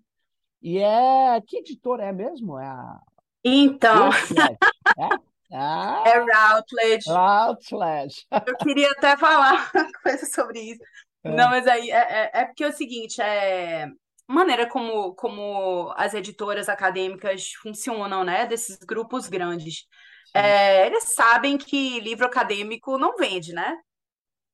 [0.62, 2.58] E é que editora é mesmo?
[2.58, 3.00] É a
[3.44, 4.10] então
[4.98, 5.32] é?
[5.54, 7.10] Ah, é Routledge.
[7.10, 8.26] Routledge.
[8.48, 10.82] Eu queria até falar uma coisa sobre isso.
[11.24, 11.36] É.
[11.36, 13.88] Não, mas aí é, é, é, porque é o seguinte, é,
[14.32, 18.46] maneira como, como as editoras acadêmicas funcionam, né?
[18.46, 19.86] Desses grupos grandes.
[20.34, 23.78] É, eles sabem que livro acadêmico não vende, né?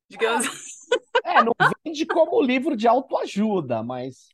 [0.09, 0.47] Digamos.
[1.23, 1.53] É, é, não
[1.83, 4.29] vende como livro de autoajuda, mas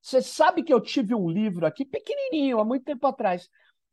[0.00, 3.48] você sabe que eu tive um livro aqui pequenininho, há muito tempo atrás.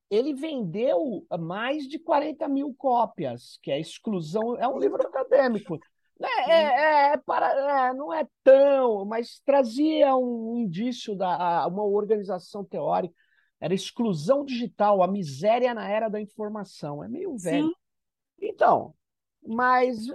[0.10, 5.78] Ele vendeu mais de 40 mil cópias, que é exclusão, é um livro acadêmico.
[6.22, 12.64] É, é, é, para, é, não é tão, mas trazia um indício da uma organização
[12.64, 13.16] teórica.
[13.60, 17.04] Era exclusão digital, a miséria na era da informação.
[17.04, 17.68] É meio velho.
[17.68, 17.74] Sim.
[18.42, 18.96] Então,
[19.46, 20.08] Mas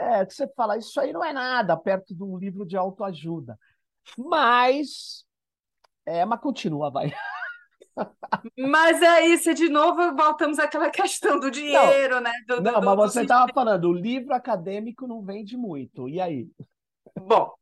[0.00, 3.58] é, você fala, isso aí não é nada perto de um livro de autoajuda.
[4.18, 5.24] Mas,
[6.06, 7.12] é, mas continua, vai.
[8.56, 12.32] Mas é isso, de novo voltamos àquela questão do dinheiro, não, né?
[12.46, 16.08] Do, não, do, mas você estava falando, o livro acadêmico não vende muito.
[16.08, 16.48] E aí?
[17.18, 17.52] Bom,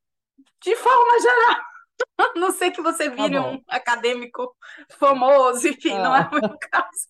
[0.62, 1.60] de forma geral,
[2.18, 4.54] a não sei que você tá vire tá um acadêmico
[4.98, 6.02] famoso, enfim, ah.
[6.02, 7.08] não é o meu caso.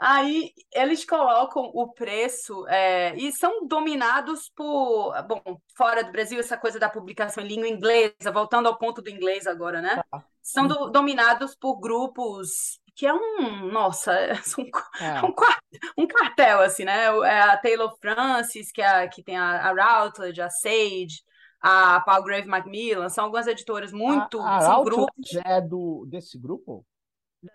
[0.00, 5.12] Aí eles colocam o preço é, e são dominados por.
[5.24, 9.10] Bom, fora do Brasil, essa coisa da publicação em língua inglesa, voltando ao ponto do
[9.10, 10.02] inglês agora, né?
[10.10, 10.24] Tá.
[10.42, 13.70] São do, dominados por grupos que é um.
[13.70, 17.04] Nossa, é um, um, um cartel, assim, né?
[17.26, 21.22] É a Taylor Francis, que, é, que tem a, a Routledge, a Sage,
[21.60, 24.40] a Palgrave Macmillan, são algumas editoras muito.
[24.40, 25.34] A, a são grupos.
[25.44, 26.86] é do, desse grupo?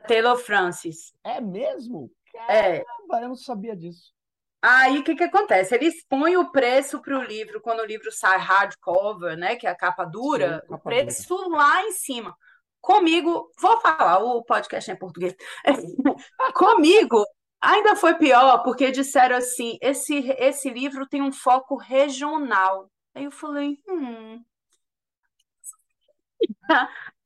[0.08, 1.12] Taylor Francis.
[1.24, 2.12] É mesmo?
[2.48, 2.84] É.
[2.84, 4.14] Caramba, eu não sabia disso.
[4.62, 5.76] Aí o que, que acontece?
[5.76, 9.56] Eles põem o preço para o livro quando o livro sai hardcover, né?
[9.56, 11.58] Que é a capa dura, Sim, capa o preço dura.
[11.58, 12.36] lá em cima.
[12.82, 15.36] Comigo, vou falar, o podcast é em português.
[16.56, 17.24] Comigo
[17.62, 22.90] ainda foi pior, porque disseram assim: esse, esse livro tem um foco regional.
[23.14, 24.44] Aí eu falei, hum,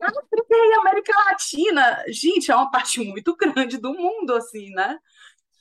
[0.02, 4.98] África e América Latina, gente, é uma parte muito grande do mundo, assim, né?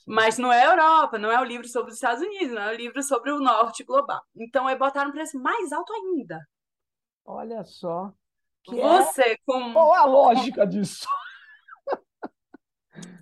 [0.07, 2.77] Mas não é Europa, não é o livro sobre os Estados Unidos, não é o
[2.77, 4.21] livro sobre o norte global.
[4.35, 6.39] Então, aí botaram um preço mais alto ainda.
[7.23, 8.11] Olha só.
[8.63, 9.37] Que Você, é...
[9.45, 9.71] com.
[9.71, 11.07] Qual a lógica disso?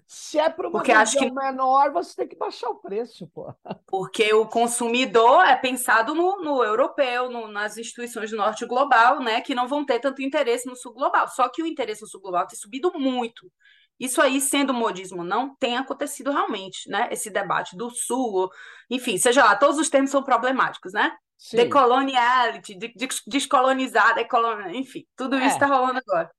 [0.10, 1.30] Se é para uma Porque acho que...
[1.30, 3.54] menor, você tem que baixar o preço, pô.
[3.86, 9.42] Porque o consumidor é pensado no, no europeu, no, nas instituições do norte global, né?
[9.42, 11.28] Que não vão ter tanto interesse no sul global.
[11.28, 13.52] Só que o interesse no sul global tem subido muito.
[14.00, 17.10] Isso aí, sendo modismo, não tem acontecido realmente, né?
[17.12, 18.50] Esse debate do sul,
[18.90, 21.18] enfim, seja lá, todos os termos são problemáticos, né?
[21.38, 21.58] Sim.
[21.58, 25.70] Decoloniality, de, de, descolonizar, decolonial, enfim, tudo isso está é.
[25.70, 26.32] rolando agora.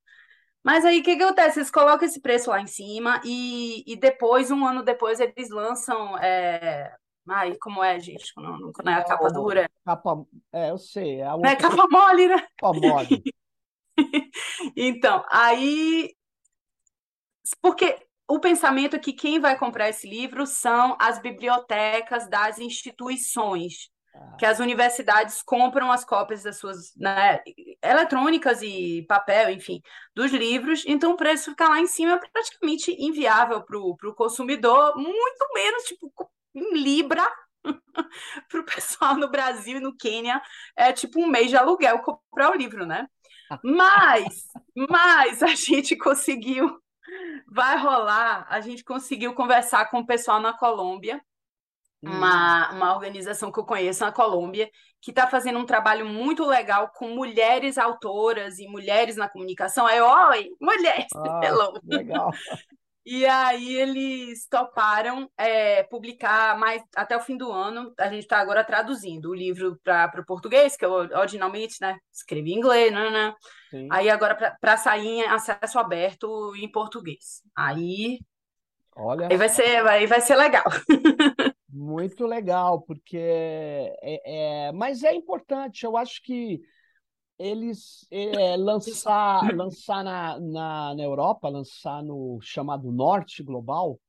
[0.69, 1.61] Mas aí o que, que acontece?
[1.61, 6.19] Eles colocam esse preço lá em cima e, e depois, um ano depois, eles lançam.
[6.19, 6.95] É...
[7.27, 8.35] Ai, como é, gente?
[8.35, 9.67] Quando, quando é a capa dura?
[9.83, 10.27] Capa...
[10.53, 11.23] É, eu sei.
[11.23, 11.53] É, outra...
[11.53, 12.47] é capa mole, né?
[12.59, 13.23] Capa mole.
[14.77, 16.15] então, aí.
[17.63, 23.91] Porque o pensamento é que quem vai comprar esse livro são as bibliotecas das instituições
[24.39, 27.41] que as universidades compram as cópias das suas né,
[27.83, 29.81] eletrônicas e papel, enfim,
[30.15, 34.97] dos livros, então o preço fica lá em cima é praticamente inviável para o consumidor,
[34.97, 36.13] muito menos tipo
[36.55, 37.29] em Libra
[38.49, 40.41] para o pessoal no Brasil e no Quênia,
[40.77, 43.07] é tipo um mês de aluguel comprar o livro, né?
[43.63, 44.47] Mas,
[44.89, 46.79] mas a gente conseguiu,
[47.47, 51.21] vai rolar, a gente conseguiu conversar com o pessoal na Colômbia,
[52.03, 52.77] uma, hum.
[52.77, 54.71] uma organização que eu conheço na Colômbia,
[55.01, 59.87] que está fazendo um trabalho muito legal com mulheres autoras e mulheres na comunicação.
[59.87, 61.07] Aí, oi, mulheres!
[61.15, 61.81] Ah, hello!
[61.85, 62.31] Legal!
[63.11, 67.91] E aí eles toparam é, publicar mais até o fim do ano.
[67.99, 72.53] A gente está agora traduzindo o livro para o português, que eu originalmente né, escrevi
[72.53, 73.35] em inglês, né, né?
[73.91, 77.41] Aí agora para sair em acesso aberto em português.
[77.57, 78.19] Aí,
[78.95, 79.29] Olha.
[79.31, 80.65] aí vai ser, vai, vai ser legal.
[81.71, 86.63] Muito legal, porque é, é, mas é importante, eu acho que
[87.39, 94.01] eles é, lançar, lançar na, na, na Europa, lançar no chamado Norte Global,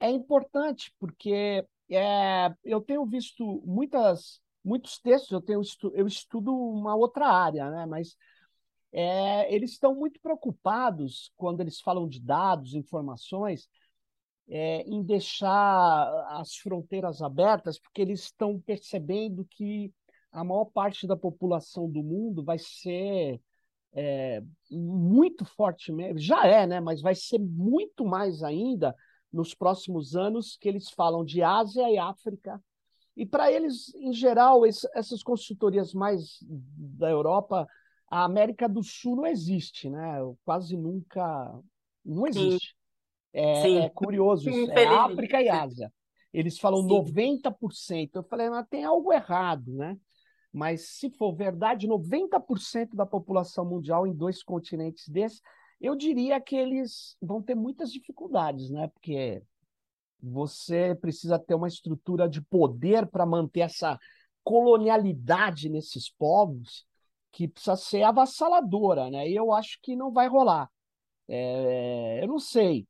[0.00, 5.60] é importante, porque é, eu tenho visto muitas, muitos textos, eu, tenho,
[5.94, 7.86] eu estudo uma outra área, né?
[7.86, 8.16] mas
[8.92, 13.68] é, eles estão muito preocupados quando eles falam de dados, informações,
[14.48, 19.92] é, em deixar as fronteiras abertas, porque eles estão percebendo que
[20.32, 23.40] a maior parte da população do mundo vai ser
[23.92, 26.80] é, muito fortemente, já é, né?
[26.80, 28.94] Mas vai ser muito mais ainda
[29.32, 32.62] nos próximos anos que eles falam de Ásia e África.
[33.16, 37.66] E para eles, em geral, essas consultorias mais da Europa,
[38.10, 40.18] a América do Sul não existe, né?
[40.44, 41.60] Quase nunca
[42.04, 42.77] não existe.
[43.32, 44.70] É, é curioso isso.
[44.72, 45.92] É África e Ásia.
[46.32, 46.88] Eles falam Sim.
[46.88, 48.16] 90%.
[48.16, 49.96] Eu falei, mas tem algo errado, né?
[50.52, 55.40] Mas se for verdade, 90% da população mundial em dois continentes desses,
[55.80, 58.88] eu diria que eles vão ter muitas dificuldades, né?
[58.88, 59.42] Porque
[60.20, 63.98] você precisa ter uma estrutura de poder para manter essa
[64.42, 66.86] colonialidade nesses povos
[67.30, 69.28] que precisa ser avassaladora, né?
[69.28, 70.68] E eu acho que não vai rolar.
[71.28, 72.86] É, eu não sei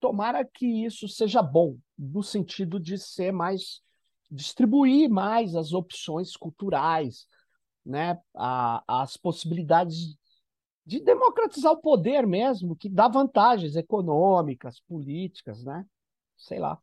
[0.00, 3.80] tomara que isso seja bom, no sentido de ser mais
[4.30, 7.26] distribuir mais as opções culturais,
[7.84, 8.18] né?
[8.34, 10.16] A, as possibilidades
[10.84, 15.84] de democratizar o poder mesmo, que dá vantagens econômicas, políticas, né?
[16.36, 16.78] Sei lá.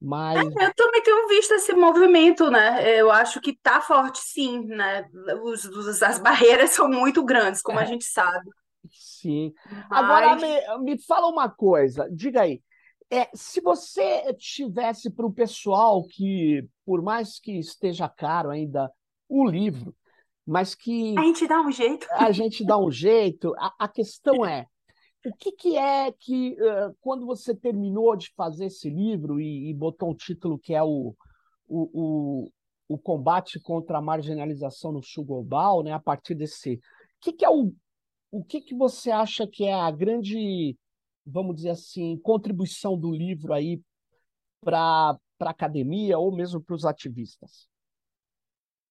[0.00, 0.36] Mas...
[0.38, 2.98] É, eu também tenho visto esse movimento, né?
[2.98, 5.08] Eu acho que tá forte, sim, né?
[5.42, 7.86] Os, os as barreiras são muito grandes, como a é.
[7.86, 8.50] gente sabe.
[8.90, 9.52] Sim.
[9.88, 10.04] Mas...
[10.04, 12.62] Agora me, me fala uma coisa, diga aí.
[13.10, 18.90] É, se você tivesse para o pessoal que, por mais que esteja caro ainda
[19.28, 19.94] o livro,
[20.46, 21.16] mas que.
[21.18, 22.06] A gente dá um jeito.
[22.10, 23.54] A gente dá um jeito.
[23.58, 24.66] A, a questão é:
[25.24, 29.74] o que, que é que, uh, quando você terminou de fazer esse livro e, e
[29.74, 31.14] botou um título que é o,
[31.66, 32.50] o, o,
[32.88, 36.74] o, combate contra a marginalização no sul global, né, a partir desse.
[36.74, 36.80] O
[37.22, 37.72] que, que é o.
[38.34, 40.76] O que, que você acha que é a grande,
[41.24, 43.80] vamos dizer assim, contribuição do livro aí
[44.60, 47.68] para a academia ou mesmo para os ativistas?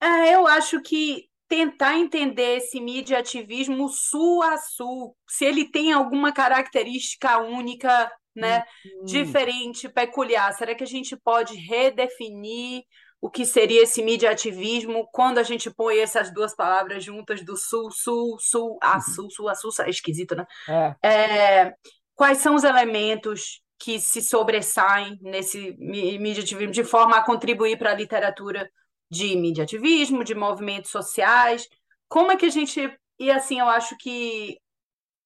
[0.02, 5.92] É, eu acho que tentar entender esse mídia ativismo sul a sul, se ele tem
[5.92, 9.04] alguma característica única, né, uhum.
[9.04, 10.54] diferente, peculiar.
[10.54, 12.84] Será que a gente pode redefinir
[13.24, 17.56] o que seria esse mídia ativismo quando a gente põe essas duas palavras juntas do
[17.56, 19.02] sul, sul, sul, a uhum.
[19.02, 20.46] sul, sul, a sul, é esquisito, né?
[20.68, 21.08] É.
[21.08, 21.74] É,
[22.14, 27.92] quais são os elementos que se sobressaem nesse mídia ativismo de forma a contribuir para
[27.92, 28.70] a literatura
[29.10, 31.66] de mídia ativismo, de movimentos sociais.
[32.10, 32.94] Como é que a gente.
[33.18, 34.58] E assim, eu acho que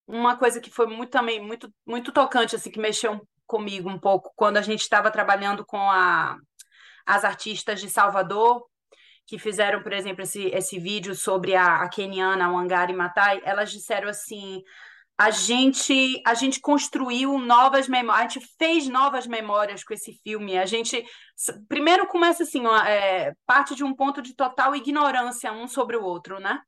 [0.07, 4.31] uma coisa que foi muito também muito, muito tocante, assim, que mexeu comigo um pouco,
[4.35, 6.37] quando a gente estava trabalhando com a,
[7.07, 8.63] as artistas de Salvador,
[9.25, 14.09] que fizeram, por exemplo, esse, esse vídeo sobre a, a keniana Wangari Maathai, elas disseram
[14.09, 14.61] assim:
[15.17, 20.57] a gente a gente construiu novas memórias, a gente fez novas memórias com esse filme.
[20.57, 21.03] A gente
[21.67, 26.39] primeiro começa assim, é, parte de um ponto de total ignorância um sobre o outro,
[26.39, 26.61] né?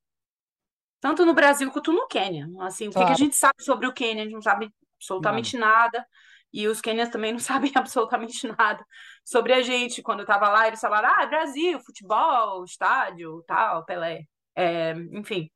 [1.00, 2.48] Tanto no Brasil quanto no Quênia.
[2.62, 3.06] Assim, claro.
[3.06, 4.24] o que, a gente sabe sobre o Quênia?
[4.24, 5.68] A gente não sabe absolutamente não.
[5.68, 6.06] nada.
[6.52, 8.86] E os Quênias também não sabem absolutamente nada
[9.24, 10.02] sobre a gente.
[10.02, 14.24] Quando eu estava lá, eles falaram: ah, Brasil, futebol, estádio, tal, Pelé.
[14.56, 15.50] É, enfim.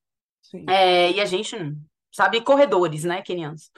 [0.67, 1.55] É, e a gente
[2.13, 2.41] sabe?
[2.41, 3.71] Corredores, né, quenianos.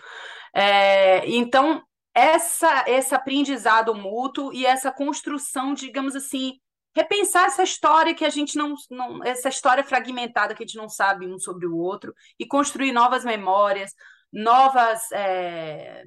[0.54, 1.82] É, então,
[2.14, 6.60] essa, esse aprendizado mútuo e essa construção, digamos assim,
[6.96, 10.90] repensar essa história que a gente não, não, essa história fragmentada que a gente não
[10.90, 13.94] sabe um sobre o outro e construir novas memórias,
[14.32, 16.04] novas, é,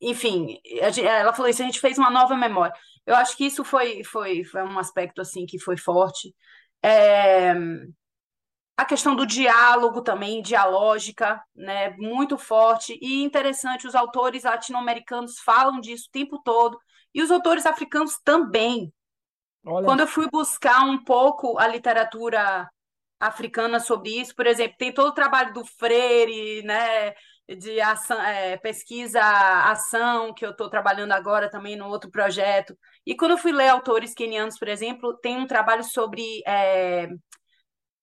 [0.00, 0.60] enfim,
[1.02, 2.74] ela falou isso, a gente fez uma nova memória.
[3.04, 6.34] Eu acho que isso foi, foi, foi um aspecto assim que foi forte.
[6.82, 7.54] É,
[8.76, 13.88] a questão do diálogo também, dialógica, né, muito forte e interessante.
[13.88, 16.78] Os autores latino-americanos falam disso o tempo todo
[17.12, 18.92] e os autores africanos também.
[19.66, 19.84] Olha.
[19.84, 22.70] Quando eu fui buscar um pouco a literatura
[23.18, 27.14] africana sobre isso, por exemplo, tem todo o trabalho do Freire, né,
[27.56, 32.76] de ação, é, pesquisa ação que eu estou trabalhando agora também no outro projeto.
[33.06, 37.08] E quando eu fui ler autores quenianos, por exemplo, tem um trabalho sobre é,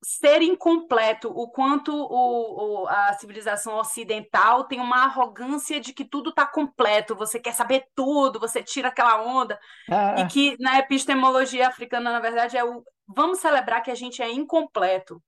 [0.03, 6.29] ser incompleto, o quanto o, o, a civilização ocidental tem uma arrogância de que tudo
[6.29, 10.21] está completo, você quer saber tudo, você tira aquela onda, ah.
[10.21, 14.31] e que na epistemologia africana, na verdade, é o vamos celebrar que a gente é
[14.31, 15.21] incompleto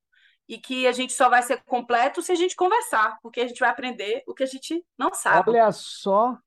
[0.47, 3.59] e que a gente só vai ser completo se a gente conversar, porque a gente
[3.59, 5.49] vai aprender o que a gente não sabe.
[5.49, 6.37] Olha só.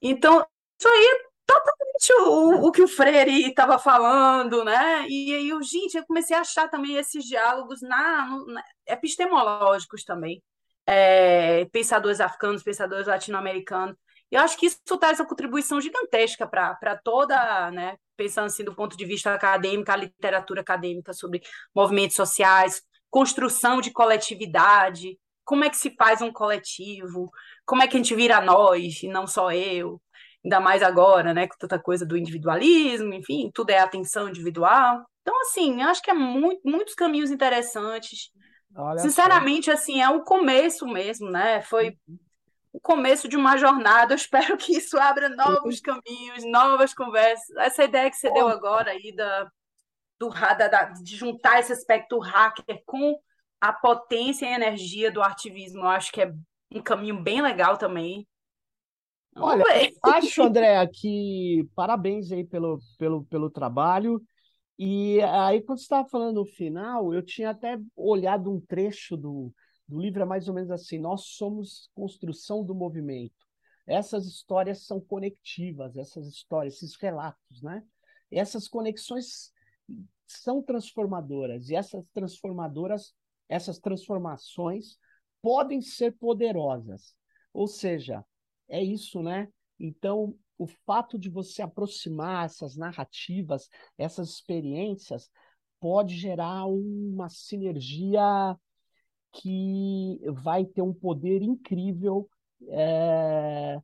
[0.00, 0.46] Então,
[0.78, 5.06] isso aí totalmente o, o que o Freire estava falando, né?
[5.08, 10.42] E aí, eu, gente, eu comecei a achar também esses diálogos na, na epistemológicos também.
[10.86, 13.96] É, pensadores africanos, pensadores latino-americanos.
[14.30, 18.96] Eu acho que isso traz uma contribuição gigantesca para toda, né, pensando assim do ponto
[18.96, 21.42] de vista acadêmico, a literatura acadêmica sobre
[21.74, 22.82] movimentos sociais,
[23.14, 27.30] construção de coletividade, como é que se faz um coletivo,
[27.64, 30.02] como é que a gente vira nós e não só eu
[30.44, 35.06] ainda mais agora, né, com tanta coisa do individualismo, enfim, tudo é atenção individual.
[35.22, 38.32] Então, assim, acho que é muito, muitos caminhos interessantes.
[38.76, 41.62] Olha Sinceramente, assim, é o começo mesmo, né?
[41.62, 41.96] Foi
[42.72, 44.12] o começo de uma jornada.
[44.12, 47.56] Eu espero que isso abra novos caminhos, novas conversas.
[47.58, 49.48] Essa ideia que você deu agora aí da,
[50.18, 53.18] do, da, de juntar esse aspecto hacker com
[53.60, 56.32] a potência e energia do ativismo, eu acho que é
[56.70, 58.26] um caminho bem legal também.
[59.36, 59.64] Olha,
[60.02, 64.22] acho, André, que parabéns aí pelo, pelo, pelo trabalho.
[64.78, 69.52] E aí, quando você estava falando no final, eu tinha até olhado um trecho do,
[69.88, 73.44] do livro, é mais ou menos assim: Nós somos construção do movimento.
[73.86, 77.82] Essas histórias são conectivas, essas histórias, esses relatos, né?
[78.30, 79.52] essas conexões
[80.26, 83.14] são transformadoras e essas transformadoras,
[83.48, 84.98] essas transformações
[85.42, 87.14] podem ser poderosas.
[87.52, 88.24] Ou seja,
[88.68, 89.48] é isso, né?
[89.78, 93.68] Então, o fato de você aproximar essas narrativas,
[93.98, 95.30] essas experiências,
[95.80, 98.58] pode gerar uma sinergia
[99.32, 102.28] que vai ter um poder incrível
[102.68, 103.78] é,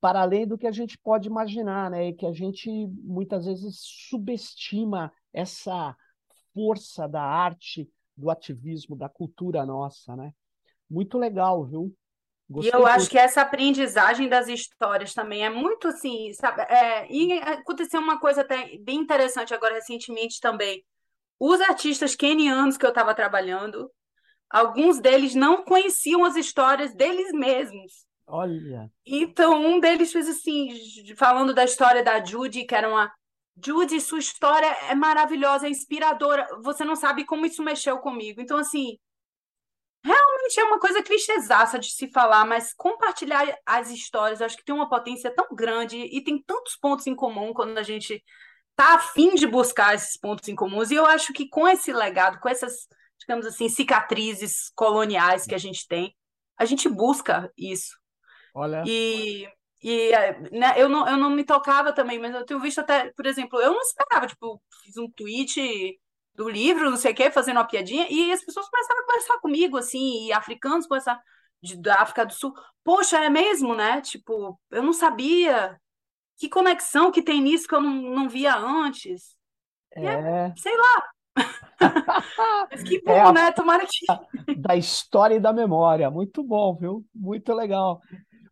[0.00, 2.08] para além do que a gente pode imaginar, né?
[2.08, 3.78] E que a gente muitas vezes
[4.08, 5.96] subestima essa
[6.52, 10.32] força da arte, do ativismo, da cultura nossa, né?
[10.88, 11.94] Muito legal, viu?
[12.48, 16.62] Gostei e eu acho que essa aprendizagem das histórias também é muito assim, sabe?
[16.62, 20.84] É, e aconteceu uma coisa até bem interessante agora recentemente também.
[21.38, 23.90] Os artistas kenianos que eu estava trabalhando,
[24.50, 28.04] alguns deles não conheciam as histórias deles mesmos.
[28.26, 28.90] Olha.
[29.06, 30.68] Então, um deles fez assim,
[31.16, 33.12] falando da história da Judy, que era uma.
[33.64, 36.46] Judy, sua história é maravilhosa, é inspiradora.
[36.62, 38.40] Você não sabe como isso mexeu comigo.
[38.40, 38.98] Então, assim,
[40.02, 44.64] realmente é uma coisa clichêsaça de se falar, mas compartilhar as histórias, eu acho que
[44.64, 48.22] tem uma potência tão grande e tem tantos pontos em comum quando a gente
[48.74, 50.90] tá afim de buscar esses pontos em comuns.
[50.90, 52.88] E eu acho que com esse legado, com essas,
[53.18, 56.16] digamos assim, cicatrizes coloniais que a gente tem,
[56.56, 57.98] a gente busca isso.
[58.54, 58.82] Olha.
[58.86, 59.46] E,
[59.82, 60.10] e
[60.52, 63.60] né, eu, não, eu não me tocava também, mas eu tenho visto até, por exemplo,
[63.60, 65.98] eu não esperava, tipo, fiz um tweet
[66.34, 69.38] do livro, não sei o quê, fazendo uma piadinha, e as pessoas começaram a conversar
[69.40, 71.20] comigo, assim, e africanos começaram,
[71.62, 72.54] de, da África do Sul,
[72.84, 74.00] poxa, é mesmo, né?
[74.00, 75.78] Tipo, eu não sabia.
[76.38, 79.36] Que conexão que tem nisso que eu não, não via antes.
[79.94, 80.04] É.
[80.04, 81.10] é sei lá.
[82.70, 83.32] Mas que bom, é a...
[83.32, 83.52] né?
[83.52, 84.06] Tomara que.
[84.56, 86.10] Da história e da memória.
[86.10, 87.04] Muito bom, viu?
[87.14, 88.00] Muito legal.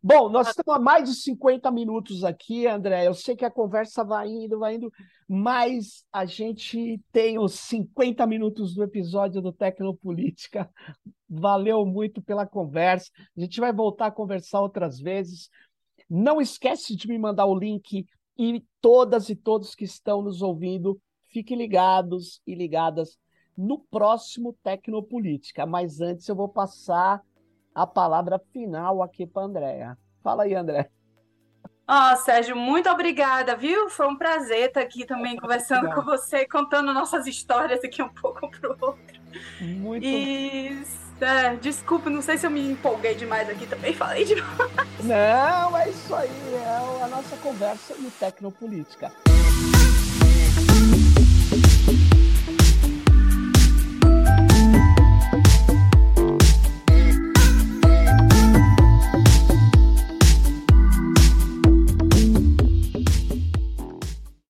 [0.01, 3.05] Bom, nós estamos há mais de 50 minutos aqui, André.
[3.05, 4.89] Eu sei que a conversa vai indo, vai indo,
[5.27, 10.69] mas a gente tem os 50 minutos do episódio do Tecnopolítica.
[11.29, 13.11] Valeu muito pela conversa.
[13.37, 15.49] A gente vai voltar a conversar outras vezes.
[16.09, 18.05] Não esquece de me mandar o link
[18.37, 20.97] e todas e todos que estão nos ouvindo,
[21.27, 23.17] fiquem ligados e ligadas
[23.57, 25.65] no próximo Tecnopolítica.
[25.65, 27.21] Mas antes eu vou passar
[27.73, 29.97] a palavra final aqui para a Andréa.
[30.23, 30.89] Fala aí, André.
[31.87, 33.89] Ó, oh, Sérgio, muito obrigada, viu?
[33.89, 35.95] Foi um prazer estar aqui também conversando Legal.
[35.95, 39.19] com você, contando nossas histórias aqui um pouco para o outro.
[39.59, 40.05] Muito.
[40.05, 40.83] E
[41.19, 44.71] é, desculpa, não sei se eu me empolguei demais aqui também, falei demais.
[45.03, 49.11] Não, é isso aí, é a nossa conversa no Tecnopolítica.